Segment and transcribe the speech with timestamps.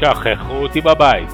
[0.00, 1.30] שכחו אותי בבית.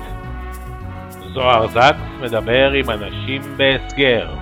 [1.35, 4.35] זוהר זקס מדבר עם אנשים בהסגר.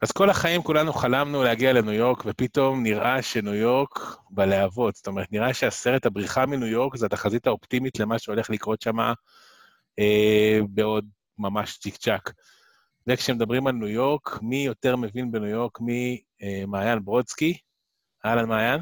[0.00, 3.98] אז כל החיים כולנו חלמנו להגיע לניו יורק, ופתאום נראה שניו יורק
[4.30, 4.94] בלהבות.
[4.94, 8.98] זאת אומרת, נראה שהסרט הבריחה מניו יורק זה התחזית האופטימית למה שהולך לקרות שם
[9.98, 11.04] אה, בעוד
[11.38, 12.32] ממש צ'יק צ'אק.
[13.06, 17.58] וכשמדברים על ניו יורק, מי יותר מבין בניו יורק ממעיין ברודסקי?
[18.26, 18.80] אהלן, מעיין.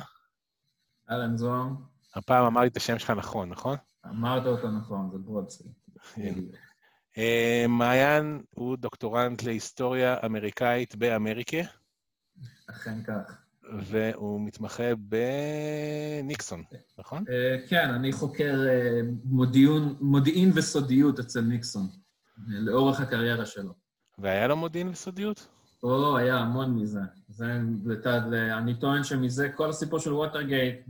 [1.11, 1.69] אהלן, זוהר.
[2.15, 3.77] הפעם אמרתי את השם שלך נכון, נכון?
[4.07, 5.69] אמרת אותו נכון, זה ברודסקי.
[7.19, 11.63] אה, מעיין הוא דוקטורנט להיסטוריה אמריקאית באמריקה.
[12.71, 13.39] אכן כך.
[13.79, 16.63] והוא מתמחה בניקסון,
[16.99, 17.25] נכון?
[17.31, 19.01] אה, כן, אני חוקר אה,
[20.01, 21.89] מודיעין וסודיות אצל ניקסון,
[22.49, 23.73] לאורך הקריירה שלו.
[24.19, 25.49] והיה לו מודיעין וסודיות?
[25.83, 27.01] או, היה המון מזה.
[27.29, 27.59] זה,
[28.59, 30.87] אני טוען שמזה, כל הסיפור של ווטרגייט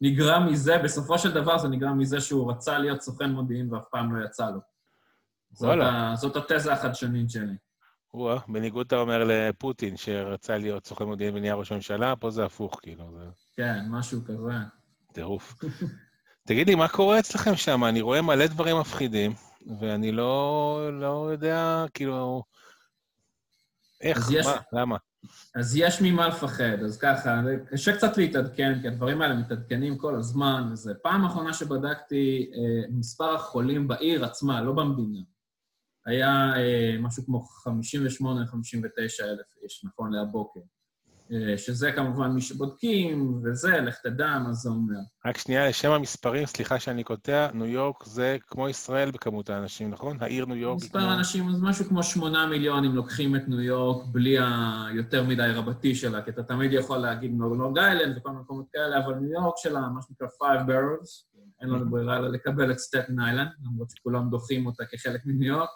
[0.00, 4.16] נגרם מזה, בסופו של דבר זה נגרם מזה שהוא רצה להיות סוכן מודיעין ואף פעם
[4.16, 4.60] לא יצא לו.
[5.52, 7.54] זאת, ה, זאת התזה החדשנית שלי.
[8.14, 12.78] וואה, בניגוד אתה אומר לפוטין, שרצה להיות סוכן מודיעין ונהיה ראש הממשלה, פה זה הפוך,
[12.82, 13.04] כאילו.
[13.18, 13.24] זה...
[13.56, 14.52] כן, משהו כזה.
[15.12, 15.54] טירוף.
[16.48, 17.84] תגיד לי, מה קורה אצלכם שם?
[17.84, 19.32] אני רואה מלא דברים מפחידים,
[19.80, 22.42] ואני לא, לא יודע, כאילו...
[24.02, 24.18] איך?
[24.30, 24.46] יש...
[24.46, 24.80] מה?
[24.80, 24.96] למה?
[25.54, 30.68] אז יש ממה לפחד, אז ככה, קשה קצת להתעדכן, כי הדברים האלה מתעדכנים כל הזמן,
[30.72, 35.20] וזה פעם אחרונה שבדקתי אה, מספר החולים בעיר עצמה, לא במדינה.
[36.06, 40.60] היה אה, משהו כמו 58-59 אלף איש, נכון להבוקר.
[41.32, 44.98] אה, שזה כמובן מי שבודקים, וזה, לך תדע מה זה אומר.
[45.26, 50.16] רק שנייה, לשם המספרים, סליחה שאני קוטע, ניו יורק זה כמו ישראל בכמות האנשים, נכון?
[50.20, 50.82] העיר ניו יורק...
[50.82, 51.08] מספר כמו...
[51.08, 55.94] האנשים, זה משהו כמו שמונה מיליון אם לוקחים את ניו יורק בלי היותר מדי רבתי
[55.94, 59.80] שלה, כי אתה תמיד יכול להגיד נורג איילנד וכל מקומות כאלה, אבל ניו יורק שלה,
[59.80, 64.66] מה שנקרא Five Barrels, אין לנו ברירה אלא לקבל את סטטן איילנד, למרות שכולם דוחים
[64.66, 65.68] אותה כחלק מניו יורק.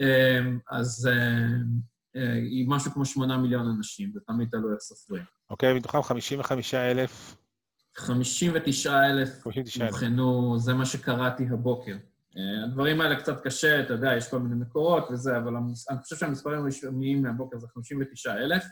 [0.00, 1.46] אה, אז אה,
[2.14, 5.22] היא משהו כמו שמונה מיליון אנשים, זה תמיד תלוי איך סופרים.
[5.50, 7.36] אוקיי, מתוכם 55 אלף...
[7.96, 9.46] 59 אלף
[9.80, 11.96] נבחנו, זה מה שקראתי הבוקר.
[12.36, 15.56] אה, הדברים האלה קצת קשה, אתה יודע, יש כל מיני מקורות וזה, אבל
[15.90, 18.64] אני חושב שהמספרים הרשמיים מהבוקר זה 59 אלף,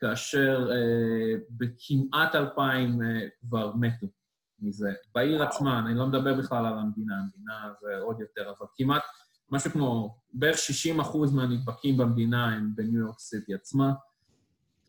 [0.00, 4.06] כאשר אה, בכמעט 2,000 אה, כבר מתו
[4.58, 4.92] מזה.
[5.14, 9.02] בעיר עצמה, אני לא מדבר בכלל על המדינה, המדינה זה עוד יותר, אבל כמעט
[9.50, 13.92] משהו כמו בערך 60 אחוז מהנדבקים במדינה הם בניו יורק סיטי עצמה.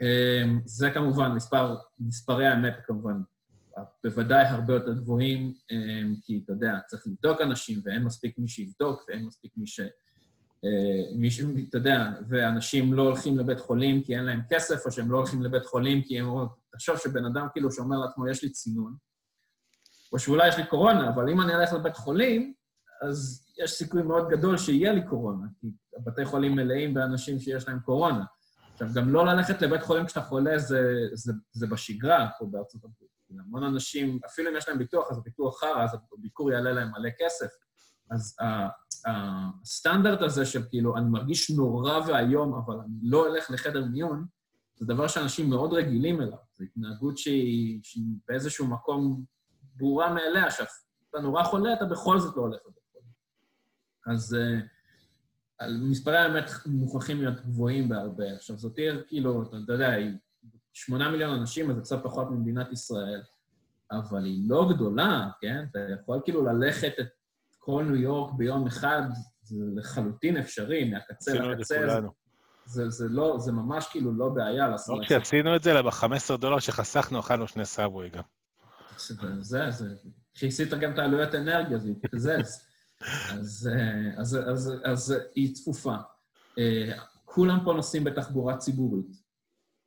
[0.02, 3.22] אמ, זה כמובן, מספר, מספרי האמת כמובן
[4.04, 9.06] בוודאי הרבה יותר גבוהים, אמ, כי אתה יודע, צריך לבדוק אנשים, ואין מספיק מי שיבדוק,
[9.08, 9.80] ואין מספיק מי ש...
[10.66, 15.12] אה, מישהו, אתה יודע, ואנשים לא הולכים לבית חולים כי אין להם כסף, או שהם
[15.12, 18.50] לא הולכים לבית חולים כי הם אומרים, תחשוב שבן אדם כאילו שאומר לעצמו, יש לי
[18.50, 18.96] צינון,
[20.14, 22.54] או שאולי יש לי קורונה, אבל אם אני אלך לבית חולים,
[23.02, 25.68] אז יש סיכוי מאוד גדול שיהיה לי קורונה, כי
[25.98, 28.26] הבתי חולים מלאים באנשים שיש להם קורונה.
[28.74, 30.82] עכשיו, גם לא ללכת לבית חולים כשאתה חולה זה,
[31.14, 33.12] זה, זה בשגרה פה בארצות הברית.
[33.40, 37.10] המון אנשים, אפילו אם יש להם ביטוח, אז הביטוח חרא, אז הביקור יעלה להם מלא
[37.20, 37.48] כסף.
[38.12, 38.36] אז
[39.06, 44.26] הסטנדרט הזה של כאילו, אני מרגיש נורא ואיום, אבל אני לא אלך לחדר מיון,
[44.76, 46.38] זה דבר שאנשים מאוד רגילים אליו.
[46.58, 49.24] זו התנהגות שהיא, שהיא באיזשהו מקום
[49.76, 52.81] ברורה מאליה, שאתה נורא חולה, אתה בכל זאת לא הולך לבית
[54.08, 58.34] אז uh, מספרי האמת מוכרחים להיות גבוהים בהרבה.
[58.34, 60.12] עכשיו, זאת עיר, כאילו, אתה יודע, היא
[60.74, 63.22] שמונה מיליון אנשים, אז זה קצת פחות ממדינת ישראל,
[63.92, 65.66] אבל היא לא גדולה, כן?
[65.72, 67.08] אתה יכול כאילו ללכת את
[67.60, 69.02] כל ניו יורק ביום אחד,
[69.42, 72.00] זה לחלוטין אפשרי, מהקצה לקצה.
[72.66, 75.00] זה, זה לא, זה ממש כאילו לא בעיה לעשות.
[75.00, 78.24] לא כשעשינו את זה, אלא ב-15 דולר שחסכנו, אכלנו שני סאבווי גם.
[79.42, 79.86] זה, זה,
[80.34, 82.71] כיסית גם את העלויות אנרגיה, זה התקזז.
[83.04, 85.96] אז, אה, אז, אז, אז היא צפופה.
[86.58, 86.92] אה,
[87.26, 89.12] כולם פה נוסעים בתחבורה ציבורית,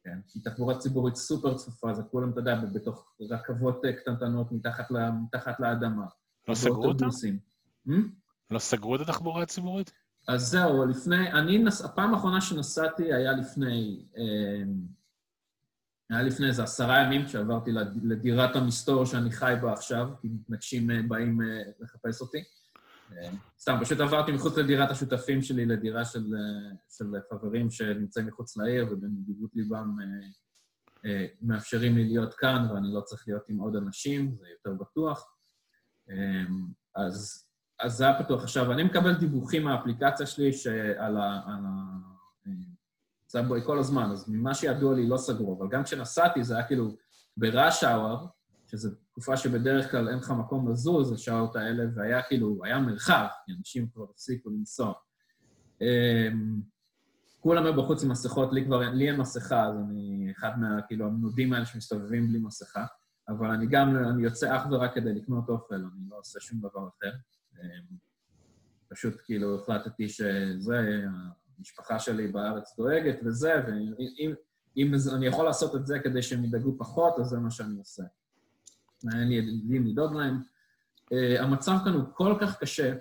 [0.04, 0.18] כן?
[0.28, 5.10] כי תחבורה ציבורית סופר צפופה, זה כולם, אתה יודע, בתוך רכבות אה, קטנטנות מתחת, לה,
[5.10, 6.06] מתחת לאדמה.
[6.48, 7.06] לא סגרו אותה?
[7.88, 7.92] Hmm?
[8.50, 9.92] לא סגרו את התחבורה הציבורית?
[10.28, 14.06] אז זהו, לפני, אני, נס, הפעם האחרונה שנסעתי היה לפני,
[16.10, 17.70] היה לפני איזה עשרה ימים, כשעברתי
[18.02, 21.40] לדירת המסתור שאני חי בה עכשיו, כי מתנגשים באים
[21.80, 22.44] לחפש אותי.
[23.58, 26.24] סתם, פשוט עברתי מחוץ לדירת השותפים שלי לדירה של,
[26.90, 30.26] של חברים שנמצאים מחוץ לעיר, ובנדיבות ליבם אה,
[31.10, 35.26] אה, מאפשרים לי להיות כאן, ואני לא צריך להיות עם עוד אנשים, זה יותר בטוח.
[36.10, 36.44] אה,
[36.96, 37.46] אז,
[37.80, 38.42] אז זה היה פתוח.
[38.42, 41.40] עכשיו, אני מקבל דיווחים מהאפליקציה שלי שעל ה...
[41.46, 42.14] על ה
[43.34, 46.96] סאבווי כל הזמן, אז ממה שידוע לי לא סגרו, אבל גם כשנסעתי זה היה כאילו
[47.36, 48.28] בראש האוור,
[48.74, 53.52] שזו תקופה שבדרך כלל אין לך מקום לזוז, השעות האלה, והיה כאילו, היה מרחב, כי
[53.58, 54.92] אנשים כבר הפסיקו לנסוע.
[55.80, 56.60] אמ,
[57.40, 61.06] כולם היו בחוץ עם מסכות, לי כבר, לי אין מסכה, אז אני אחד מה, כאילו,
[61.06, 62.86] המנודים האלה שמסתובבים בלי מסכה,
[63.28, 66.88] אבל אני גם, אני יוצא אך ורק כדי לקנות אוכל, אני לא עושה שום דבר
[66.88, 67.12] אחר.
[67.54, 67.96] אמ,
[68.88, 71.04] פשוט כאילו החלטתי שזה,
[71.58, 74.34] המשפחה שלי בארץ דואגת וזה, ואם
[74.76, 78.02] אם אני יכול לעשות את זה כדי שהם ידאגו פחות, אז זה מה שאני עושה.
[79.12, 80.40] אין לי ילדים לדאוג להם.
[81.04, 82.92] Uh, המצב כאן הוא כל כך קשה,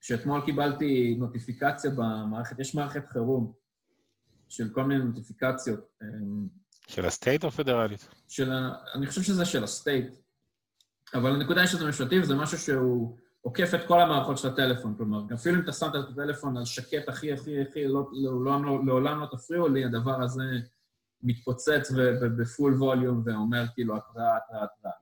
[0.00, 3.52] שאתמול קיבלתי נוטיפיקציה במערכת, יש מערכת חירום
[4.48, 5.80] של כל מיני נוטיפיקציות.
[6.02, 6.08] אה,
[6.88, 8.08] של ה state או פדרלית?
[8.28, 8.72] של ה...
[8.94, 10.14] אני חושב שזה של ה state,
[11.14, 15.34] אבל הנקודה היא שזה ממשלתי וזה משהו שהוא עוקף את כל המערכות של הטלפון, כלומר,
[15.34, 19.20] אפילו אם אתה שמת את הטלפון על שקט הכי הכי הכי, לא, לעולם לא, לעולם
[19.20, 20.42] לא תפריעו לי, הדבר הזה
[21.22, 21.90] מתפוצץ
[22.38, 24.92] בפול ווליום ואומר כאילו התראה, התראה, התראה.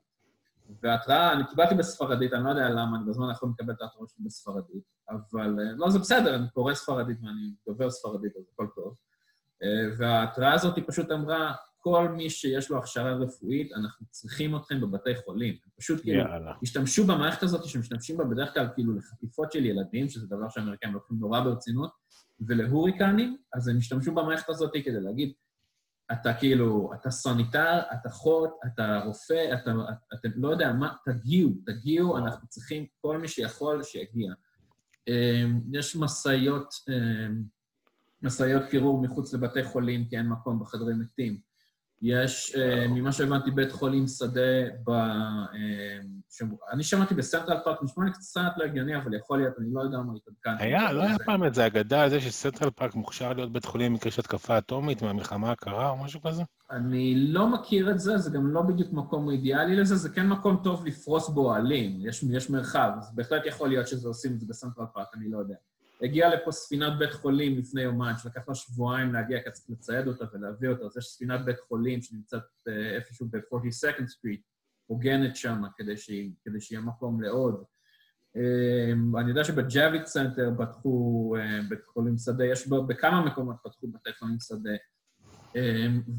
[0.83, 4.25] והתראה, אני קיבלתי בספרדית, אני לא יודע למה, אני בזמן האחרון מקבל את ההתראות שלי
[4.25, 8.95] בספרדית, אבל לא, זה בסדר, אני קורא ספרדית ואני דובר ספרדית, אז הכל טוב.
[9.99, 15.17] וההתראה הזאת היא פשוט אמרה, כל מי שיש לו הכשרה רפואית, אנחנו צריכים אתכם בבתי
[15.25, 15.55] חולים.
[15.77, 16.25] פשוט כאילו,
[16.63, 21.17] השתמשו במערכת הזאת שמשתמשים בה בדרך כלל כאילו לחטיפות של ילדים, שזה דבר שהאמריקאים לוקחים
[21.21, 21.91] נורא ברצינות,
[22.41, 25.33] ולהוריקנים, אז הם השתמשו במערכת הזאת כדי להגיד,
[26.13, 29.71] אתה כאילו, אתה סניטר, אתה חוט, אתה רופא, אתה,
[30.15, 34.33] אתה לא יודע מה, תגיעו, תגיעו, אנחנו צריכים, כל מי שיכול, שיגיע.
[35.09, 37.43] אמ, יש משאיות, אמ,
[38.23, 41.48] משאיות קירור מחוץ לבתי חולים, כי אין מקום בחדרי מתים.
[42.03, 44.41] יש, אה, ממה שהבנתי, בית חולים שדה
[44.85, 44.91] ב...
[44.91, 45.99] אה,
[46.73, 49.99] אני שמעתי בסנטרל פארק, נשמע לי קצת לא הגיוני, אבל יכול להיות, אני לא יודע
[49.99, 50.65] מה התעדכן.
[50.65, 54.13] היה, לא היה פעם איזה אגדה על זה שסנטרל פארק מוכשר להיות בית חולים במקרה
[54.13, 56.43] של התקפה אטומית מהמלחמה הקרה או משהו כזה?
[56.71, 60.61] אני לא מכיר את זה, זה גם לא בדיוק מקום אידיאלי לזה, זה כן מקום
[60.65, 62.01] טוב לפרוס בו אוהלים,
[62.31, 65.55] יש מרחב, אז בהחלט יכול להיות שזה עושים את זה בסנטרל פארק, אני לא יודע.
[66.03, 70.25] הגיעה לפה ספינת בית חולים לפני יומיים, שלקח לה שבועיים להגיע, כי צריך לצייד אותה
[70.33, 74.43] ולהביא אותה, אז יש ספינת בית חולים שנמצאת אה, איפשהו ב-42nd Street,
[74.87, 75.95] הוגנב שם, כדי,
[76.45, 77.65] כדי שיהיה מקום לעוד.
[78.37, 83.87] אמ, אני יודע שבג'אביטס סנטר פתחו אה, בית חולים שדה, יש בו, בכמה מקומות פתחו
[83.89, 84.77] בתי חולים שדה,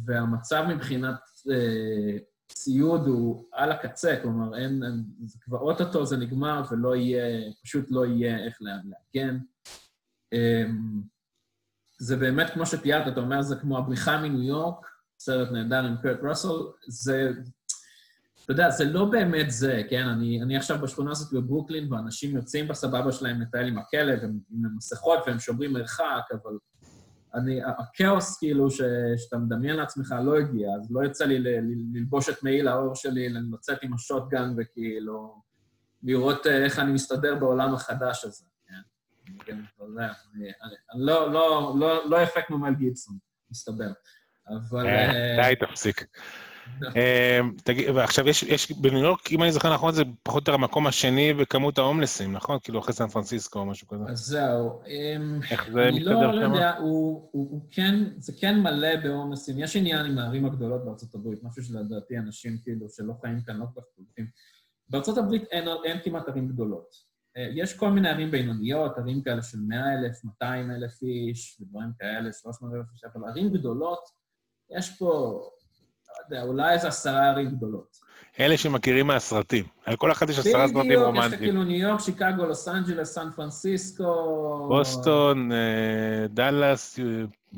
[0.05, 1.19] והמצב מבחינת
[1.51, 2.17] אה,
[2.51, 4.83] ציוד הוא על הקצה, כלומר, אין,
[5.25, 9.37] זה כבר אוטוטו זה נגמר ולא יהיה, פשוט לא יהיה איך להגן.
[10.33, 11.01] אמ,
[11.99, 14.85] זה באמת כמו שתיארת, אתה אומר, זה כמו הבריחה מניו יורק,
[15.19, 16.47] סרט נהדר עם קרט רוסל,
[16.87, 17.31] זה,
[18.43, 20.07] אתה יודע, זה לא באמת זה, כן?
[20.07, 24.75] אני, אני עכשיו בשכונה הזאת בברוקלין, ואנשים יוצאים בסבבה שלהם לטייל עם הכלב, הם עם
[24.77, 26.57] מסכות והם שומרים מרחק, אבל
[27.35, 28.81] אני, הכאוס כאילו ש,
[29.17, 32.95] שאתה מדמיין לעצמך לא הגיע, אז לא יצא לי ל, ל, ללבוש את מעיל האור
[32.95, 35.41] שלי, לצאת עם השוטגן וכאילו
[36.03, 38.45] לראות אה, איך אני מסתדר בעולם החדש הזה.
[39.45, 40.41] כן, אני
[40.95, 43.17] לא, לא, לא, לא אפקט ממל גיבסון,
[43.51, 43.91] מסתבר.
[44.47, 44.85] אבל...
[44.87, 46.05] אה, די, תפסיק.
[46.81, 47.51] אמ,
[47.95, 51.33] ועכשיו יש, יש בניו יורק, אם אני זוכר נכון, זה פחות או יותר המקום השני
[51.33, 52.57] בכמות ההומלסים, נכון?
[52.63, 54.03] כאילו אחרי סן פרנסיסקו או משהו כזה.
[54.07, 54.81] אז זהו.
[54.87, 56.29] אמ, איך זה מסתדר שם?
[56.29, 59.59] אני לא יודע, הוא, כן, זה כן מלא בהומלסים.
[59.59, 63.65] יש עניין עם הערים הגדולות בארצות הברית, משהו שלדעתי אנשים כאילו שלא חיים כאן לא
[63.73, 64.27] כל כך קולטים.
[64.89, 67.09] בארצות הברית אין, אין כמעט ערים גדולות.
[67.37, 71.89] אה, יש כל מיני ערים בינוניות, ערים כאלה של 100 אלף, 200 אלף איש, ודברים
[71.99, 73.99] כאלה, 300 אלף איש, אבל ערים גדולות,
[74.77, 75.41] יש פה
[76.25, 78.09] יודע, אולי איזה עשרה ערים גדולות.
[78.39, 79.65] אלה שמכירים מהסרטים.
[79.85, 81.27] על כל אחת יש עשרה סרטים רומנטיים.
[81.27, 84.65] בדיוק, יש כאילו ניו יורק, שיקגו, לוס אנג'לס, סן פרנסיסקו...
[84.69, 86.99] בוסטון, אה, דאלאס,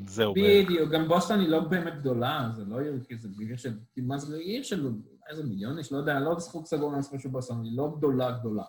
[0.06, 0.66] זהו בערך.
[0.66, 3.78] בדיוק, גם בוסטון היא לא באמת גדולה, זה לא עיר, כי זה עיר של...
[3.98, 4.92] מה זה עיר של
[5.30, 5.92] איזה מיליון איש?
[5.92, 8.64] לא יודע, לא זכות סגור מהספר של בוסטון, היא לא גדולה גדולה.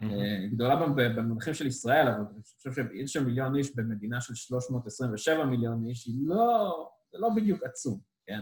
[0.00, 0.76] היא אה, גדולה
[1.16, 6.06] במונחים של ישראל, אבל אני חושב שעיר של מיליון איש במדינה של 327 מיליון איש,
[6.06, 6.88] היא לא...
[7.12, 8.40] זה לא בדיוק עצום, כן?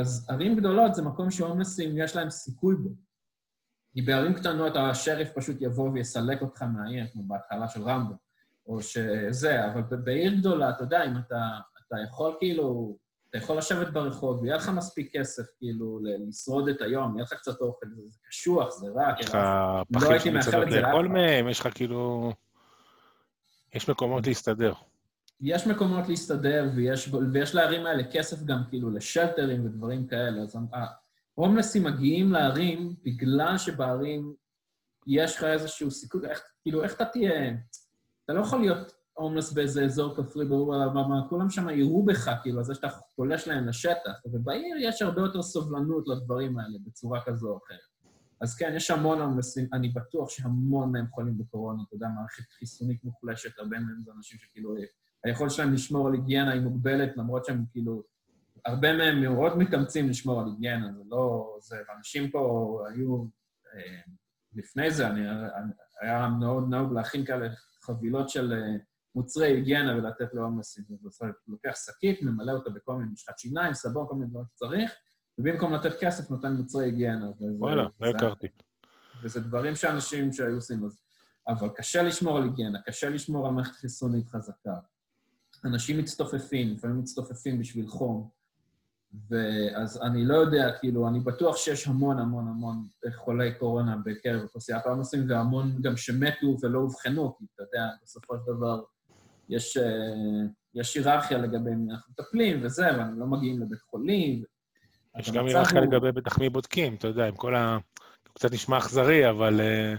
[0.00, 2.90] אז ערים גדולות זה מקום שהומלסים יש להם סיכוי בו.
[3.92, 8.14] כי בערים קטנות השריף פשוט יבוא ויסלק אותך מהעיר, כמו בהתחלה של רמבו,
[8.66, 12.96] או שזה, אבל בעיר גדולה, אתה יודע, אם אתה, אתה יכול כאילו,
[13.30, 17.60] אתה יכול לשבת ברחוב, ויהיה לך מספיק כסף כאילו לשרוד את היום, יהיה לך קצת
[17.60, 22.32] אוכל, זה קשוח, זה רע, יש לך לא פחים שמצוות לאכול מהם, יש לך כאילו...
[23.74, 24.72] יש מקומות להסתדר.
[25.40, 30.42] יש מקומות להסתדר, ויש, ויש לערים האלה כסף גם כאילו לשלטרים ודברים כאלה.
[30.42, 30.56] אז
[31.36, 34.34] ההומלסים מגיעים לערים בגלל שבערים
[35.06, 36.20] יש לך איזשהו סיכוי,
[36.62, 37.54] כאילו, איך אתה תהיה...
[38.24, 42.30] אתה לא יכול להיות הומלס באיזה אזור כפרי ברור על הבמה, כולם שם יראו בך,
[42.42, 47.48] כאילו, זה שאתה פולש להם לשטח, ובעיר יש הרבה יותר סובלנות לדברים האלה בצורה כזו
[47.48, 47.78] או אחרת.
[48.40, 53.04] אז כן, יש המון הומלסים, אני בטוח שהמון מהם חולים בקורונה, אתה יודע, מערכת חיסונית
[53.04, 54.74] מוחלשת, הרבה מהם זה אנשים שכאילו,
[55.24, 58.02] היכולת שלהם לשמור על היגיינה היא מוגבלת, למרות שהם כאילו,
[58.66, 61.56] הרבה מהם מאוד מתאמצים לשמור על היגיינה, זה לא...
[61.60, 63.24] זה, ואנשים פה היו...
[63.74, 64.00] אה,
[64.54, 65.20] לפני זה, אני,
[66.00, 67.48] היה מאוד נהוג להכין כאלה
[67.82, 68.76] חבילות של אה,
[69.14, 70.84] מוצרי היגיינה ולתת לו עומסים.
[70.88, 71.10] הוא
[71.48, 74.92] לוקח שקית, ממלא אותה בכל מיני משחת שיניים, סבון, כל מיני דברים שצריך,
[75.38, 77.30] ובמקום לתת כסף נותן מוצרי היגיינה.
[77.58, 78.46] וואלה, לא הכרתי.
[79.22, 80.84] וזה דברים שאנשים שהיו עושים.
[80.84, 81.00] אז...
[81.48, 84.74] אבל קשה לשמור על היגיינה, קשה לשמור על מערכת חיסונית חזקה.
[85.64, 88.28] אנשים מצטופפים, לפעמים מצטופפים בשביל חום.
[89.30, 94.86] ואז אני לא יודע, כאילו, אני בטוח שיש המון המון המון חולי קורונה בקרב אוכלוסיית
[94.86, 98.82] העומסים, והמון גם שמתו ולא אובחנו, כי אתה יודע, בסופו של דבר
[99.48, 99.84] יש, אה,
[100.74, 104.44] יש היררכיה לגבי מי אנחנו מטפלים וזה, ואנחנו לא מגיעים לבית חולים.
[105.18, 105.88] יש גם היררכיה הוא...
[105.88, 107.78] לגבי בטח מי בודקים, אתה יודע, עם כל ה...
[108.34, 109.98] קצת נשמע אכזרי, אבל uh,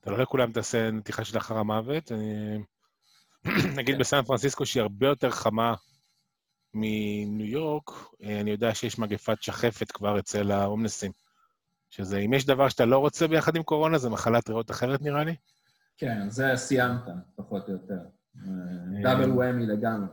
[0.00, 2.12] אתה לא לכולם תעשה נתיחה של אחר המוות.
[2.12, 2.58] אני...
[3.78, 3.98] נגיד.
[3.98, 5.74] בסן פרנסיסקו, שהיא הרבה יותר חמה
[6.74, 7.90] מניו יורק,
[8.22, 11.12] אה, אני יודע שיש מגפת שחפת כבר אצל ההומלסים.
[11.90, 15.24] שזה, אם יש דבר שאתה לא רוצה ביחד עם קורונה, זה מחלת ריאות אחרת, נראה
[15.24, 15.34] לי.
[15.96, 17.00] כן, זה סיימת,
[17.36, 17.98] פחות או יותר.
[19.02, 20.08] דאבל וואמי לגמרי.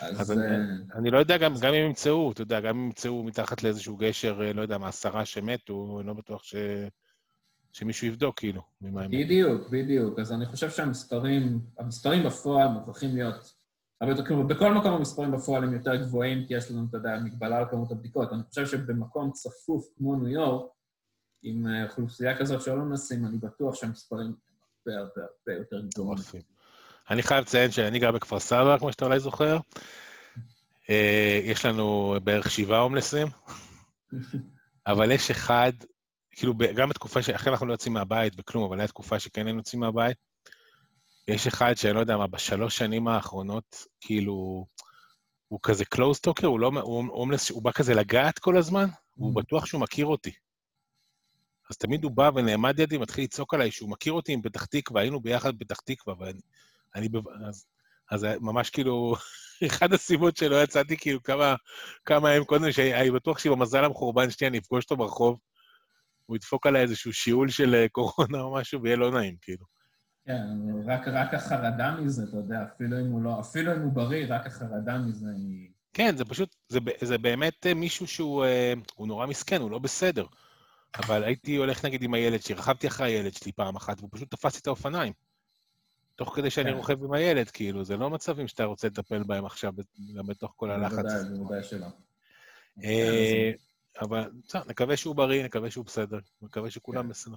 [0.00, 0.56] אז, אני, אה,
[0.94, 4.42] אני לא יודע, גם, גם אם ימצאו, אתה יודע, גם אם ימצאו מתחת לאיזשהו גשר,
[4.42, 6.54] אה, לא יודע, מעשרה שמתו, אני לא בטוח ש...
[7.72, 9.10] שמישהו יבדוק, כאילו, ממה הם...
[9.10, 10.18] בדיוק, בדיוק.
[10.18, 13.54] אז אני חושב שהמספרים, המספרים בפועל מוכרחים להיות
[14.00, 17.16] הרבה יותר, כלומר, בכל מקום המספרים בפועל הם יותר גבוהים, כי יש לנו, אתה יודע,
[17.24, 18.32] מגבלה על כמות הבדיקות.
[18.32, 20.70] אני חושב שבמקום צפוף כמו ניו יורק,
[21.42, 24.34] עם אה, אוכלוסייה כזאת שלא נשים, אני בטוח שהמספרים
[24.86, 26.22] הרבה הרבה הרבה יותר גדולים.
[27.10, 29.58] אני חייב לציין שאני גר בכפר סבא, כמו שאתה אולי זוכר.
[30.90, 33.26] אה, יש לנו בערך שבעה הומלסים,
[34.86, 35.72] אבל יש אחד,
[36.40, 39.80] כאילו, גם בתקופה שאחרי אנחנו לא יוצאים מהבית וכלום, אבל הייתה תקופה שכן היינו יוצאים
[39.80, 40.16] מהבית,
[41.28, 44.66] יש אחד שאני לא יודע מה, בשלוש שנים האחרונות, כאילו,
[45.48, 49.32] הוא כזה קלוז טוקר, הוא לא, הוא הומלס, הוא בא כזה לגעת כל הזמן, והוא
[49.32, 49.42] mm.
[49.42, 50.32] בטוח שהוא מכיר אותי.
[51.70, 55.00] אז תמיד הוא בא ונעמד לידי, מתחיל לצעוק עליי שהוא מכיר אותי עם פתח תקווה,
[55.00, 56.40] היינו ביחד בפתח תקווה, ואני...
[56.94, 57.08] אני,
[57.48, 57.66] אז,
[58.10, 59.14] אז ממש כאילו,
[59.66, 61.54] אחת הסיבות שלא יצאתי כאילו כמה,
[62.04, 65.38] כמה ימים קודם, שאני בטוח שבמזל המחורבן שלי אני אפגוש אותו ברחוב,
[66.30, 69.64] הוא ידפוק עליי איזשהו שיעול של אה, קורונה או משהו, ויהיה לא נעים, כאילו.
[70.24, 70.42] כן,
[70.86, 74.46] רק, רק החרדה מזה, אתה יודע, אפילו אם הוא לא, אפילו אם הוא בריא, רק
[74.46, 75.70] החרדה מזה היא...
[75.92, 80.26] כן, זה פשוט, זה, זה באמת אה, מישהו שהוא אה, נורא מסכן, הוא לא בסדר.
[80.96, 84.30] אבל הייתי הולך נגיד עם הילד שלי, רכבתי אחרי הילד שלי פעם אחת, והוא פשוט
[84.30, 85.12] תפס לי את האופניים.
[86.16, 86.76] תוך כדי שאני כן.
[86.76, 89.72] רוכב עם הילד, כאילו, זה לא מצבים שאתה רוצה לטפל בהם עכשיו,
[90.16, 90.96] גם בתוך כל הלחץ.
[90.96, 91.86] בוודאי, בוודאי שלא.
[94.00, 97.08] אה, אבל בסדר, נקווה שהוא בריא, נקווה שהוא בסדר, נקווה שכולם כן.
[97.08, 97.36] בסדר.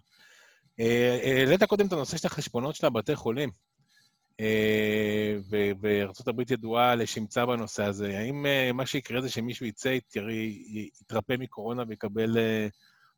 [0.80, 3.50] אה, העלית קודם את הנושא של החשבונות של הבתי חולים,
[4.40, 5.38] אה,
[5.82, 8.18] וארה"ב ידועה לשמצה בנושא הזה.
[8.20, 9.98] האם אה, מה שיקרה זה שמישהו יצא,
[11.02, 12.38] יתרפא מקורונה ויקבל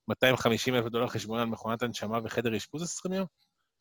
[0.07, 3.25] 250 אלף דולר חשבון על מכונת הנשמה וחדר אשפוז 20 יום?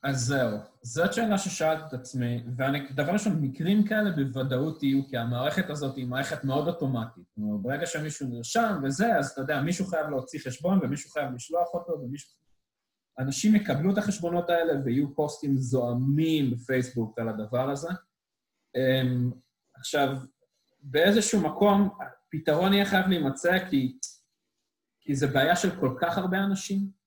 [0.05, 0.59] אז זהו.
[0.83, 2.45] זאת שאלה ששאלתי את עצמי,
[2.91, 7.25] ודבר ראשון, מקרים כאלה בוודאות יהיו, כי המערכת הזאת היא מערכת מאוד אוטומטית.
[7.35, 11.69] כלומר, ברגע שמישהו נרשם וזה, אז אתה יודע, מישהו חייב להוציא חשבון ומישהו חייב לשלוח
[11.75, 12.31] אותו ומישהו...
[13.19, 17.89] אנשים יקבלו את החשבונות האלה ויהיו פוסטים זועמים בפייסבוק על הדבר הזה.
[18.77, 19.31] אמ,
[19.77, 20.17] עכשיו,
[20.83, 21.99] באיזשהו מקום,
[22.31, 23.99] פתרון יהיה חייב להימצא כי,
[25.01, 27.04] כי זה בעיה של כל כך הרבה אנשים,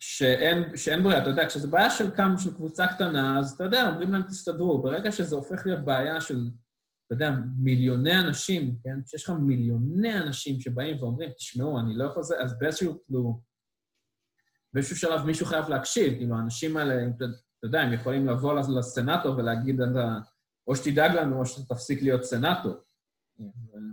[0.00, 1.22] שאין, שאין ברירה.
[1.22, 4.82] אתה יודע, כשזו בעיה של כמה, של קבוצה קטנה, אז אתה יודע, אומרים להם תסתדרו.
[4.82, 6.50] ברגע שזה הופך להיות בעיה של,
[7.06, 9.02] אתה יודע, מיליוני אנשים, כן?
[9.04, 13.40] כשיש לך מיליוני אנשים שבאים ואומרים, תשמעו, אני לא יכול לזה, אז באיזשהו, כאילו,
[14.72, 17.24] באיזשהו שלב מישהו חייב להקשיב, כאילו, האנשים האלה, אתה
[17.62, 19.80] יודע, הם יכולים לבוא לסנאטור ולהגיד,
[20.66, 22.74] או שתדאג לנו או שתפסיק להיות סנאטור.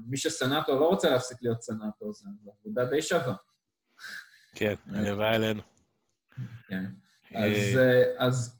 [0.07, 2.29] מי שסנאטור לא רוצה להפסיק להיות סנאטור, זו
[2.59, 3.35] עבודה די שווה.
[4.55, 5.72] כן, הלוואי עלינו.
[6.67, 6.85] כן.
[7.35, 8.59] אז, אה, אז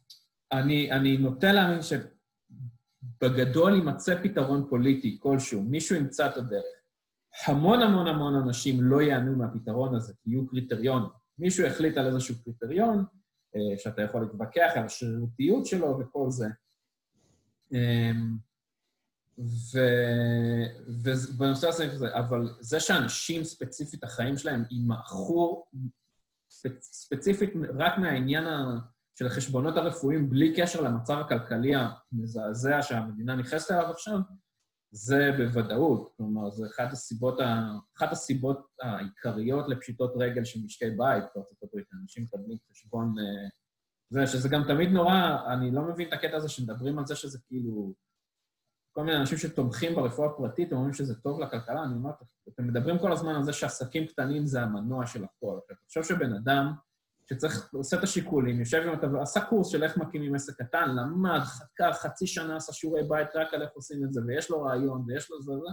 [0.52, 1.80] אני, אני נוטה להאמין
[3.22, 6.64] שבגדול יימצא פתרון פוליטי כלשהו, מישהו ימצא את הדרך.
[7.46, 11.10] המון המון המון אנשים לא ייהנו מהפתרון הזה, כי יהיו קריטריונים.
[11.40, 13.06] מישהו החליט על איזשהו קריטריון,
[13.56, 16.48] אה, שאתה יכול להתווכח על השרירותיות שלו וכל זה.
[17.72, 18.38] אמ,
[21.04, 21.90] ובנושא הזה,
[22.20, 25.66] אבל זה שאנשים ספציפית, החיים שלהם יימעכו
[26.82, 28.44] ספציפית רק מהעניין
[29.16, 34.20] של החשבונות הרפואיים בלי קשר למצב הכלכלי המזעזע שהמדינה נכנסת אליו עכשיו,
[34.92, 36.14] זה בוודאות.
[36.18, 37.72] כלומר, זה אחת הסיבות, ה...
[37.98, 41.88] אחת הסיבות העיקריות לפשיטות רגל של משקי בית בארצות הברית.
[42.04, 43.14] אנשים מקבלים חשבון...
[43.20, 43.50] אה,
[44.10, 47.40] זה, שזה גם תמיד נורא, אני לא מבין את הקטע הזה שמדברים על זה שזה
[47.48, 47.94] כאילו...
[48.94, 52.12] כל מיני אנשים שתומכים ברפואה הפרטית, הם אומרים שזה טוב לכלכלה, אני אומר,
[52.50, 55.60] אתם מדברים כל הזמן על זה שעסקים קטנים זה המנוע של הכל.
[55.66, 56.74] אתה חושב שבן אדם
[57.30, 61.40] שצריך, עושה את השיקולים, יושב עם הטבלה, עשה קורס של איך מקימים עסק קטן, למד,
[61.40, 65.06] חקר, חצי שנה עשה שיעורי בית רק על איך עושים את זה, ויש לו רעיון,
[65.08, 65.70] ויש לו זה וזה,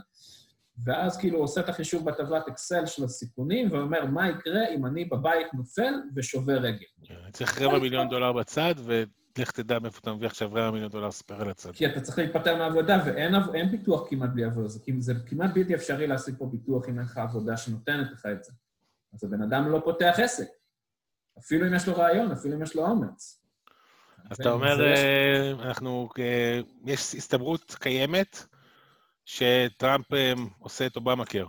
[0.84, 5.54] ואז כאילו עושה את החישוב בטבלת אקסל של הסיכונים, ואומר, מה יקרה אם אני בבית
[5.54, 6.86] נופל ושובר רגל?
[7.32, 8.74] צריך רבע מיליון דולר בצד,
[9.38, 11.72] ולך תדע מאיפה אתה מביא עכשיו רבע מיליון דולר ספייר על הצד.
[11.72, 16.34] כי אתה צריך להיפטר מהעבודה, ואין ביטוח כמעט בלי עבודה, זה כמעט בלתי אפשרי להשיג
[16.38, 18.52] פה ביטוח אם אין לך עבודה שנותנת לך את זה.
[19.14, 20.48] אז הבן אדם לא פותח עסק.
[21.38, 23.40] אפילו אם יש לו רעיון, אפילו אם יש לו אומץ.
[24.30, 28.46] אז אתה אומר, אה, אנחנו, אה, יש הסתברות קיימת
[29.24, 31.46] שטראמפ אה, עושה את אובמה קר.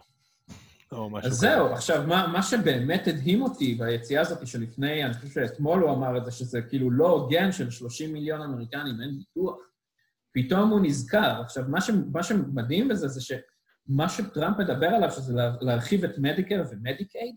[1.23, 5.91] אז זהו, עכשיו, מה, מה שבאמת הדהים אותי ביציאה הזאת שלפני, אני חושב שאתמול הוא
[5.91, 9.57] אמר את זה, שזה כאילו לא הוגן של 30 מיליון אמריקנים, אין ביטוח.
[10.33, 11.41] פתאום הוא נזכר.
[11.41, 16.63] עכשיו, מה, ש, מה שמדהים בזה זה שמה שטראמפ מדבר עליו, שזה להרחיב את מדיקר
[16.71, 17.35] ומדיקייד,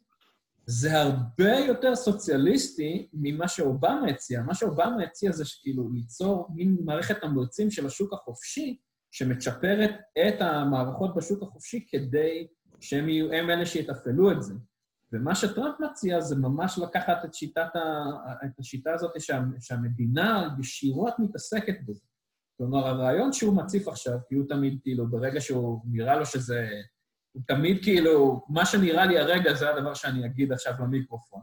[0.66, 4.42] זה הרבה יותר סוציאליסטי ממה שאובמה הציע.
[4.42, 8.78] מה שאובמה הציע זה כאילו ליצור מין מערכת תמריצים של השוק החופשי,
[9.10, 9.90] שמצ'פרת
[10.28, 12.46] את המערכות בשוק החופשי כדי
[12.80, 14.54] שהם יהיו הם אלה שיתפעלו את זה.
[15.12, 18.04] ומה שטראמפ מציע זה ממש לקחת את, שיטת ה,
[18.44, 22.04] את השיטה הזאת שה, שהמדינה ישירות מתעסקת בזה.
[22.56, 26.68] כלומר, הרעיון שהוא מציף עכשיו, כי הוא תמיד, כאילו, ברגע שהוא נראה לו שזה
[27.34, 31.42] הוא תמיד כאילו, מה שנראה לי הרגע זה הדבר שאני אגיד עכשיו למיקרופון.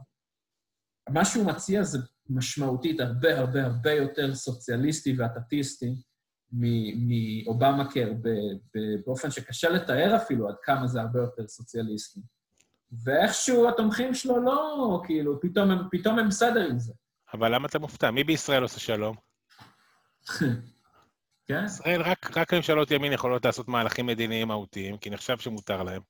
[1.08, 1.98] מה שהוא מציע זה
[2.30, 5.94] משמעותית הרבה הרבה הרבה יותר סוציאליסטי ואטטיסטי
[6.52, 8.12] מאובמה קר,
[9.06, 12.20] באופן שקשה לתאר אפילו עד כמה זה הרבה יותר סוציאליסטי.
[13.04, 16.92] ואיכשהו התומכים שלו לא, כאילו, פתאום הם, פתאום הם בסדר עם זה.
[17.34, 18.10] אבל למה אתה מופתע?
[18.10, 19.16] מי בישראל עושה שלום?
[21.46, 21.64] כן.
[21.64, 26.02] ישראל, רק, רק ממשלות ימין יכולות לעשות מהלכים מדיניים מהותיים, כי נחשב שמותר להם.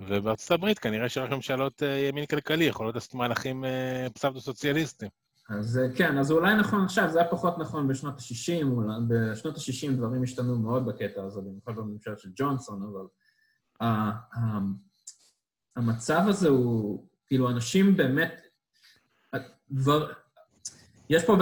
[0.00, 5.10] ובארצות הברית כנראה שרק ממשלות אה, ימין כלכלי יכולות לעשות מהלכים אה, פסבדו-סוציאליסטיים.
[5.58, 8.66] אז אה, כן, אז אולי נכון עכשיו, זה היה פחות נכון בשנות ה-60,
[9.08, 13.06] בשנות ה-60 דברים השתנו מאוד בקטע הזה, במיוחד בממשלה של ג'ונסון, אבל
[15.76, 18.46] המצב הזה הוא, כאילו, אנשים באמת,
[19.76, 20.12] כבר,
[21.10, 21.36] יש פה,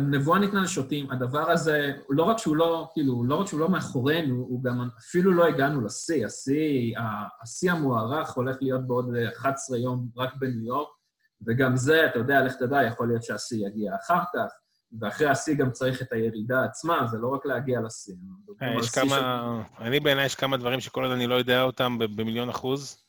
[0.00, 4.34] נבואה ניתנה לשוטים, הדבר הזה, לא רק שהוא לא, כאילו, לא רק שהוא לא מאחורינו,
[4.34, 6.26] הוא גם אפילו לא הגענו לשיא.
[6.26, 6.94] השיא,
[7.42, 10.97] השיא המוערך הולך להיות בעוד 11 יום רק בניו יורק,
[11.46, 14.52] וגם זה, אתה יודע, לך תדע, יכול להיות שהשיא יגיע אחר כך,
[15.00, 18.14] ואחרי השיא גם צריך את הירידה עצמה, זה לא רק להגיע לשיא.
[18.62, 22.48] אה, יש כמה, אני בעיניי יש כמה דברים שכל עוד אני לא יודע אותם במיליון
[22.48, 23.04] אחוז,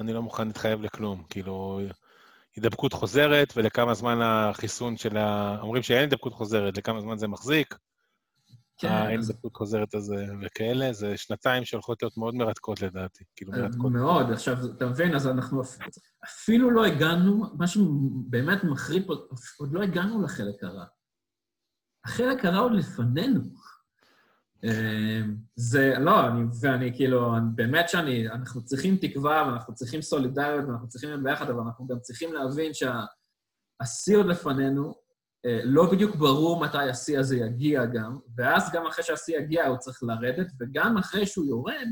[0.00, 1.22] אני לא מוכן להתחייב לכלום.
[1.30, 1.80] כאילו,
[2.56, 5.56] הידבקות חוזרת, ולכמה זמן החיסון של ה...
[5.60, 7.74] אומרים שאין הידבקות חוזרת, לכמה זמן זה מחזיק.
[8.78, 8.88] כן.
[8.88, 13.92] האין הידבקות חוזרת הזה וכאלה, זה שנתיים שהולכות להיות מאוד מרתקות לדעתי, כאילו אה, מרתקות.
[13.92, 15.62] מאוד, עכשיו, אתה מבין, אז אנחנו
[16.24, 19.14] אפילו לא הגענו, מה שבאמת מחריד פה,
[19.58, 20.84] עוד לא הגענו לחלק הרע.
[22.04, 23.40] החלק הרע עוד לפנינו.
[24.64, 30.64] אמ, זה, לא, אני, ואני כאילו, אני, באמת שאני, אנחנו צריכים תקווה ואנחנו צריכים סולידריות
[30.68, 34.94] ואנחנו צריכים להיות ביחד, אבל אנחנו גם צריכים להבין שהשיא עוד לפנינו, אה,
[35.64, 40.02] לא בדיוק ברור מתי השיא הזה יגיע גם, ואז גם אחרי שהשיא יגיע הוא צריך
[40.02, 41.88] לרדת, וגם אחרי שהוא יורד,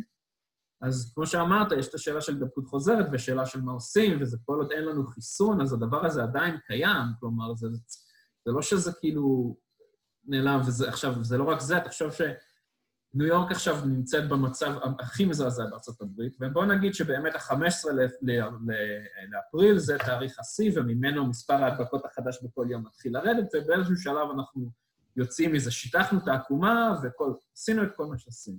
[0.82, 4.58] אז כמו שאמרת, יש את השאלה של דבקות חוזרת ושאלה של מה עושים, וזה כל
[4.58, 7.66] עוד אין לנו חיסון, אז הדבר הזה עדיין קיים, כלומר, זה,
[8.46, 9.56] זה לא שזה כאילו
[10.24, 12.20] נעלם, וזה עכשיו, זה לא רק זה, תחשוב ש...
[13.14, 17.92] ניו יורק עכשיו נמצאת במצב הכי מזעזע בארצות הברית, ובואו נגיד שבאמת ה-15
[19.30, 24.70] לאפריל זה תאריך השיא, וממנו מספר ההדבקות החדש בכל יום מתחיל לרדת, ובאיזשהו שלב אנחנו
[25.16, 28.58] יוצאים מזה, שיטחנו את העקומה ועשינו את כל מה שעשינו.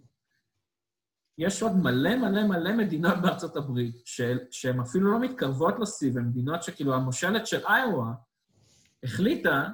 [1.38, 4.02] יש עוד מלא מלא מלא מדינות בארצות הברית
[4.52, 8.12] שהן אפילו לא מתקרבות לשיא, והן מדינות שכאילו המושלת של איואה
[9.04, 9.70] החליטה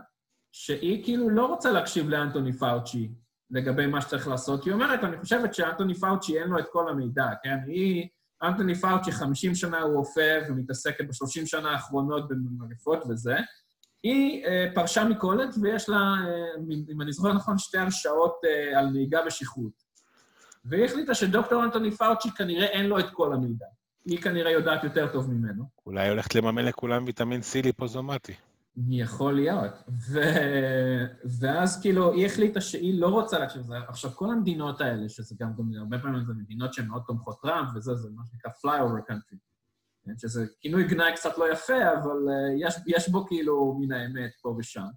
[0.51, 3.11] שהיא כאילו לא רוצה להקשיב לאנטוני פאוצ'י,
[3.51, 4.65] לגבי מה שצריך לעשות.
[4.65, 7.57] היא אומרת, אני חושבת שאנטוני פאוצ'י אין לו את כל המידע, כן?
[7.67, 8.07] היא,
[8.43, 13.35] אנטוני פאוצ'י 50 שנה הוא רופא ומתעסקת ב-30 שנה האחרונות במגפות וזה.
[14.03, 18.89] היא אה, פרשה מקולג' ויש לה, אה, אם אני זוכר נכון, שתי הרשאות אה, על
[18.89, 19.89] נהיגה בשכרות.
[20.65, 23.65] והיא החליטה שדוקטור אנטוני פאוצ'י כנראה אין לו את כל המידע.
[24.05, 25.63] היא כנראה יודעת יותר טוב ממנו.
[25.85, 28.33] אולי הולכת לממן לכולם ויטמין C ליפוזומטי.
[28.87, 29.71] יכול להיות.
[30.09, 30.19] ו...
[31.39, 33.77] ואז כאילו, היא החליטה שהיא לא רוצה להקשיב לזה.
[33.87, 37.69] עכשיו, כל המדינות האלה, שזה גם, גם הרבה פעמים זה מדינות שהן מאוד תומכות טראמפ,
[37.75, 39.37] וזה, זה מה שנקרא flyover country,
[40.05, 40.11] כן?
[40.17, 44.55] שזה כינוי גנאי קצת לא יפה, אבל uh, יש, יש בו כאילו מן האמת פה
[44.59, 44.87] ושם.